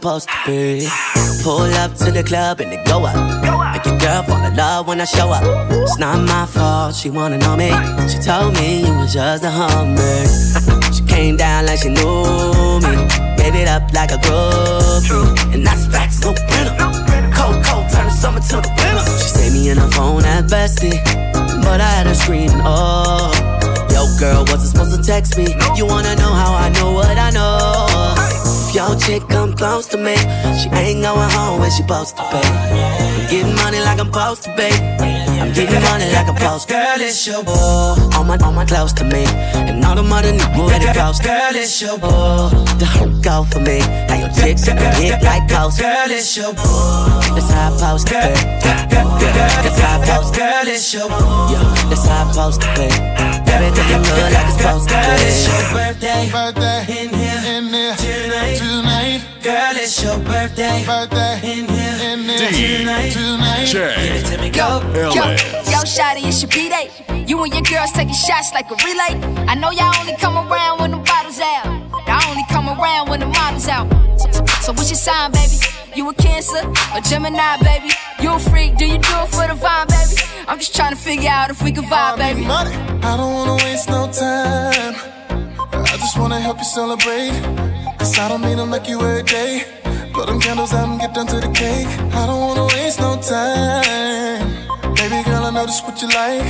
supposed 0.00 0.28
to 0.30 0.36
be. 0.46 0.88
Pull 1.42 1.72
up 1.84 1.94
to 1.94 2.10
the 2.10 2.22
club 2.22 2.60
and 2.60 2.72
they 2.72 2.82
go 2.84 3.04
up. 3.04 3.16
Make 3.72 3.84
your 3.84 3.98
girl 3.98 4.22
fall 4.22 4.42
in 4.42 4.56
love 4.56 4.88
when 4.88 4.98
I 5.00 5.04
show 5.04 5.28
up. 5.28 5.42
It's 5.70 5.98
not 5.98 6.26
my 6.26 6.46
fault, 6.46 6.94
she 6.94 7.10
wanna 7.10 7.36
know 7.36 7.54
me. 7.54 7.68
She 8.08 8.18
told 8.18 8.54
me 8.54 8.80
you 8.86 8.94
was 8.94 9.12
just 9.12 9.44
a 9.44 9.50
hummer. 9.50 10.24
she 10.94 11.02
came 11.04 11.36
down 11.36 11.66
like 11.66 11.80
she 11.80 11.90
knew 11.90 12.80
me. 12.84 12.96
Gave 13.36 13.54
it 13.62 13.68
up 13.68 13.92
like 13.92 14.10
a 14.12 14.20
groupie. 14.24 15.54
And 15.54 15.66
that's 15.66 15.86
facts, 15.86 16.24
no 16.24 16.32
printer. 16.32 16.74
Cold, 17.36 17.62
cold, 17.64 17.84
turn 17.92 18.06
the 18.08 18.16
summer 18.22 18.40
to 18.40 18.56
the 18.64 18.72
winter. 18.80 19.04
She 19.20 19.28
saved 19.36 19.54
me 19.54 19.68
in 19.68 19.76
her 19.76 19.90
phone 19.90 20.24
at 20.24 20.44
bestie. 20.44 20.96
But 21.62 21.80
I 21.82 21.90
had 21.96 22.06
her 22.06 22.14
screaming, 22.14 22.62
oh. 22.64 23.32
Yo, 23.92 24.08
girl, 24.18 24.44
wasn't 24.48 24.70
supposed 24.70 24.96
to 24.96 25.02
text 25.02 25.36
me. 25.36 25.54
You 25.76 25.84
wanna 25.84 26.16
know 26.16 26.32
how 26.32 26.54
I 26.54 26.70
know 26.70 26.92
what 26.92 27.18
I 27.18 27.28
know? 27.30 27.89
If 28.70 28.76
your 28.76 28.94
chick 28.94 29.28
come 29.28 29.52
close 29.52 29.88
to 29.88 29.96
me, 29.96 30.14
she 30.54 30.70
ain't 30.78 31.02
going 31.02 31.30
home 31.30 31.58
when 31.58 31.72
she 31.72 31.82
supposed 31.82 32.16
to 32.16 32.22
pay. 32.30 32.38
I'm 32.38 33.26
getting 33.28 33.56
money 33.56 33.80
like 33.80 33.98
I'm 33.98 34.06
supposed 34.06 34.44
to 34.44 34.54
pay. 34.54 34.70
I'm 35.42 35.52
getting 35.52 35.82
money 35.90 36.06
like 36.14 36.28
I'm 36.28 36.38
supposed 36.38 36.68
to. 36.68 36.74
Girl, 36.74 37.00
it's 37.00 37.26
your 37.26 37.42
boy. 37.42 37.98
All 38.14 38.22
my, 38.22 38.38
all 38.38 38.52
my 38.52 38.64
close 38.64 38.92
to 38.92 39.04
me, 39.04 39.24
and 39.26 39.84
all 39.84 39.96
the 39.96 40.04
money 40.04 40.38
niggas 40.38 40.70
ready 40.70 40.86
close. 40.96 41.18
Girl, 41.18 41.50
it's 41.50 41.82
your 41.82 41.98
boy. 41.98 42.46
The 42.78 42.86
hoe 42.86 43.10
go 43.20 43.42
for 43.42 43.58
me. 43.58 43.80
How 44.06 44.22
your 44.22 44.30
chicks 44.38 44.68
in 44.68 44.76
the 44.76 44.88
hit 44.94 45.20
like 45.20 45.48
ghosts. 45.48 45.80
Girl, 45.80 46.06
it's 46.06 46.36
your 46.36 46.54
boy. 46.54 47.34
That's 47.34 47.50
how 47.50 47.74
I 47.74 47.76
supposed 47.76 48.06
to 48.06 48.14
pay. 48.14 48.34
That's 48.62 49.80
how 49.80 49.98
I 49.98 50.30
to 50.30 50.38
Girl, 50.38 50.68
it's 50.70 50.94
your 50.94 51.08
boy. 51.08 51.58
That's 51.90 52.06
how 52.06 52.22
I 52.22 52.30
supposed 52.30 52.60
to 52.60 52.68
pay. 52.78 53.19
Everything 53.50 53.88
look 53.92 54.32
like 54.32 54.46
it's 54.46 54.56
supposed 54.56 54.88
to 54.88 54.94
Girl, 54.94 55.20
it's 55.26 55.46
your 55.46 55.64
birthday. 55.74 56.30
Birthday. 56.30 56.80
In 57.02 57.08
here. 57.14 57.40
In 57.54 57.64
here. 57.74 57.94
Tonight. 57.96 58.56
Tonight. 58.56 59.20
Girl, 59.42 59.74
it's 59.76 60.02
your 60.02 60.18
birthday. 60.20 60.84
Birthday. 60.86 61.34
In 61.42 61.68
here. 61.68 61.96
In 62.12 62.18
here. 62.28 62.78
Tonight. 62.78 63.12
Tonight. 63.12 63.66
Give 63.72 64.16
it 64.16 64.26
to 64.30 64.38
me, 64.40 64.48
Yo, 64.48 64.80
go. 64.80 65.14
yo, 65.14 65.24
yo, 65.72 65.80
shawty, 65.84 66.26
it's 66.26 66.42
your 66.42 66.50
B-Day. 66.50 66.90
You 67.26 67.42
and 67.44 67.52
your 67.52 67.62
girls 67.62 67.92
taking 67.92 68.14
shots 68.14 68.52
like 68.52 68.70
a 68.70 68.76
relay. 68.86 69.12
I 69.46 69.54
know 69.54 69.70
y'all 69.70 69.94
only 70.00 70.16
come 70.16 70.36
around 70.36 70.80
when 70.80 70.90
the 70.92 70.98
bottles 70.98 71.38
out. 71.40 71.66
Y'all 72.06 72.30
only 72.30 72.44
come 72.50 72.68
around 72.68 73.08
when 73.08 73.20
the 73.20 73.26
model's 73.26 73.68
out. 73.68 73.86
So, 74.60 74.72
what's 74.72 74.90
your 74.90 74.96
sign, 74.96 75.32
baby? 75.32 75.56
You 75.94 76.08
a 76.10 76.14
Cancer 76.14 76.60
a 76.94 77.00
Gemini, 77.00 77.56
baby? 77.62 77.90
You 78.20 78.34
a 78.34 78.38
freak? 78.38 78.76
Do 78.76 78.86
you 78.86 78.98
do 78.98 79.14
it 79.24 79.28
for 79.28 79.46
the 79.48 79.56
vibe, 79.56 79.88
baby? 79.88 80.20
I'm 80.46 80.58
just 80.58 80.76
trying 80.76 80.94
to 80.94 81.00
figure 81.00 81.30
out 81.30 81.50
if 81.50 81.62
we 81.62 81.72
can 81.72 81.84
vibe, 81.84 82.18
baby. 82.18 82.44
Money. 82.44 82.74
I 83.02 83.16
don't 83.16 83.32
wanna 83.32 83.56
waste 83.64 83.88
no 83.88 84.10
time. 84.12 84.94
I 85.72 85.96
just 85.96 86.18
wanna 86.18 86.40
help 86.40 86.58
you 86.58 86.64
celebrate. 86.64 87.32
Cause 87.98 88.18
I 88.18 88.28
don't 88.28 88.42
mean 88.42 88.58
to 88.58 88.66
make 88.66 88.86
you 88.88 89.00
every 89.00 89.22
day. 89.22 89.64
Blow 90.12 90.26
them 90.26 90.40
candles 90.40 90.74
out 90.74 90.88
and 90.88 91.00
get 91.00 91.14
down 91.14 91.26
to 91.28 91.40
the 91.40 91.50
cake. 91.52 91.88
I 92.14 92.26
don't 92.26 92.40
wanna 92.40 92.66
waste 92.66 93.00
no 93.00 93.16
time. 93.16 94.94
Baby 94.94 95.22
girl, 95.24 95.44
I 95.44 95.50
know 95.50 95.64
this 95.64 95.80
what 95.82 96.00
you 96.02 96.08
like. 96.08 96.48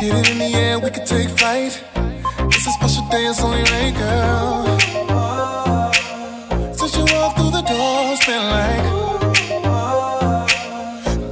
Get 0.00 0.16
it 0.16 0.30
in 0.30 0.38
the 0.38 0.50
air, 0.56 0.78
we 0.78 0.90
can 0.90 1.04
take 1.04 1.28
flight. 1.28 1.82
It's 2.54 2.66
a 2.66 2.72
special 2.72 3.06
day, 3.10 3.26
it's 3.26 3.42
only 3.42 3.62
right, 3.64 3.94
girl. 3.94 5.69
It's 8.20 8.26
been 8.26 8.44
like. 8.50 8.84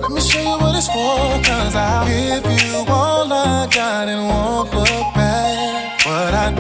Let 0.01 0.11
me 0.11 0.21
show 0.21 0.41
you 0.41 0.59
what 0.59 0.77
it's 0.77 0.87
for, 0.87 1.43
cause 1.45 1.75
I'll 1.75 2.07
give 2.07 2.45
you 2.47 2.85
all 2.89 3.33
I 3.33 3.69
got 3.71 4.09
and 4.09 4.27
won't 4.29 4.73
look 4.73 5.15
back. 5.15 6.07
What 6.07 6.35
I 6.35 6.53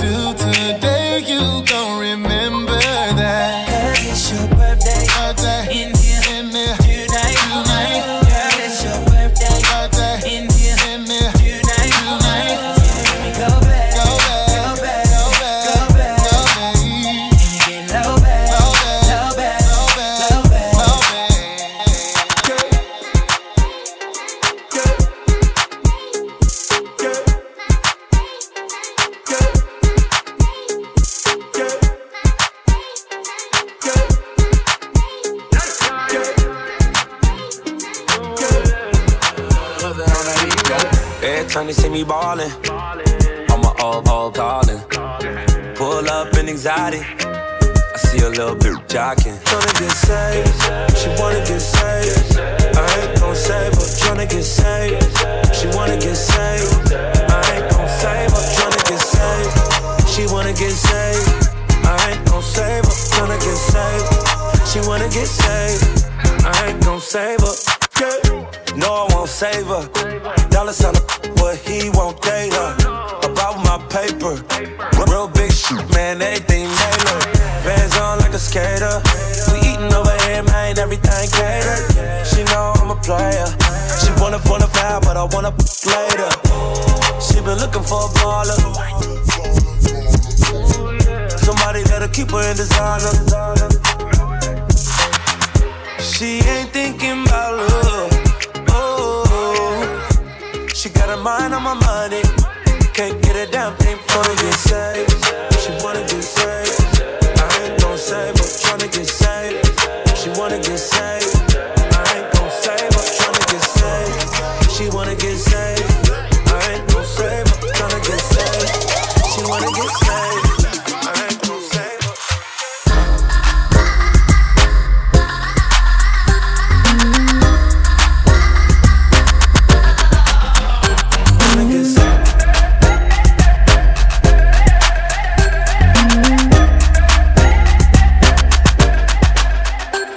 you 118.61 119.48
wanna 119.48 119.66
get 119.66 119.90
slain. 120.02 120.59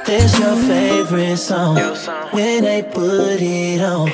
There's 0.06 0.38
your 0.40 0.56
favorite 0.58 1.38
song 1.38 1.78
When 2.32 2.64
they 2.66 2.84
put 2.84 3.40
it 3.40 3.82
on 3.82 4.10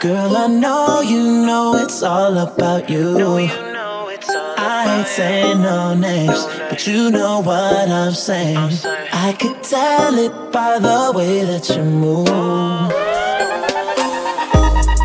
Girl, 0.00 0.36
I 0.36 0.46
know 0.48 1.00
you 1.00 1.46
know 1.46 1.76
it's 1.76 2.02
all 2.02 2.36
about 2.38 2.90
you. 2.90 3.71
Saying 5.16 5.60
no 5.60 5.92
names, 5.92 6.46
but 6.70 6.86
you 6.86 7.10
know 7.10 7.40
what 7.40 7.90
I'm 7.90 8.12
saying. 8.12 8.56
I 9.12 9.36
could 9.38 9.62
tell 9.62 10.16
it 10.18 10.32
by 10.50 10.78
the 10.78 11.12
way 11.14 11.44
that 11.44 11.68
you 11.68 11.82
move. 11.82 12.26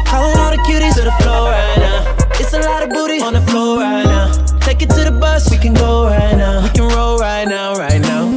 Calling 0.07 0.37
all 0.37 0.51
the 0.51 0.63
cuties 0.65 0.95
to 0.95 1.01
the 1.01 1.11
floor 1.19 1.51
right 1.51 1.77
now. 1.77 2.15
It's 2.39 2.53
a 2.53 2.59
lot 2.59 2.83
of 2.83 2.89
booty 2.89 3.19
on 3.19 3.33
the 3.33 3.41
floor 3.41 3.79
right 3.79 4.05
now. 4.05 4.31
Take 4.61 4.81
it 4.81 4.89
to 4.91 5.03
the 5.03 5.11
bus, 5.11 5.51
we 5.51 5.57
can 5.57 5.73
go 5.73 6.05
right 6.05 6.37
now. 6.37 6.63
We 6.63 6.69
can 6.69 6.87
roll 6.95 7.17
right 7.17 7.45
now, 7.45 7.75
right 7.75 7.99
now. 7.99 8.29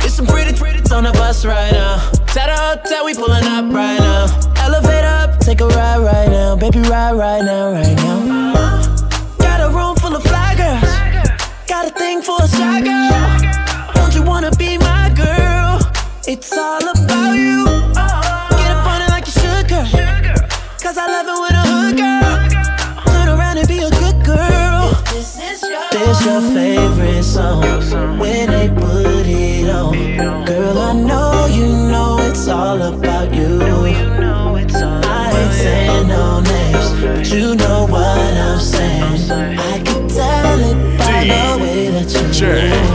It's 0.00 0.14
some 0.14 0.26
pretty, 0.26 0.58
pretty 0.58 0.80
on 0.92 1.04
the 1.04 1.12
bus 1.12 1.44
right 1.44 1.70
now. 1.70 2.10
To 2.10 2.34
the 2.34 2.56
hotel, 2.56 3.04
we 3.04 3.14
pulling 3.14 3.44
up 3.44 3.72
right 3.72 3.98
now. 3.98 4.26
Elevator 4.58 5.06
up, 5.06 5.38
take 5.38 5.60
a 5.60 5.68
ride 5.68 5.98
right 6.00 6.28
now. 6.28 6.56
Baby, 6.56 6.80
ride 6.80 7.12
right 7.12 7.44
now, 7.44 7.72
right 7.72 7.94
now. 7.94 8.99
Got 11.80 11.92
a 11.92 11.98
thing 11.98 12.20
for 12.20 12.36
a 12.42 12.46
shy 12.46 12.82
girl. 12.82 13.94
Don't 13.94 14.14
you 14.14 14.22
wanna 14.22 14.50
be 14.50 14.76
my 14.76 15.10
girl? 15.16 15.80
It's 16.28 16.52
all 16.52 16.82
about 16.82 17.32
you. 17.32 17.64
Get 17.64 18.70
up 18.76 18.86
on 18.86 19.00
it 19.00 19.08
like 19.08 19.24
you 19.24 19.32
should, 19.32 19.66
girl. 19.66 19.88
Cause 20.82 20.98
I 20.98 21.06
love 21.06 21.26
it 21.32 21.40
when 21.40 21.54
a 21.54 21.64
hood 21.72 21.96
girl. 21.96 23.14
Turn 23.14 23.28
around 23.30 23.56
and 23.56 23.66
be 23.66 23.78
a 23.78 23.88
good 23.88 24.22
girl. 24.22 24.92
This 25.14 25.40
is 25.40 25.62
your, 26.26 26.42
favorite 26.52 27.22
song. 27.22 27.62
When 28.18 28.50
they 28.50 28.68
that 42.40 42.89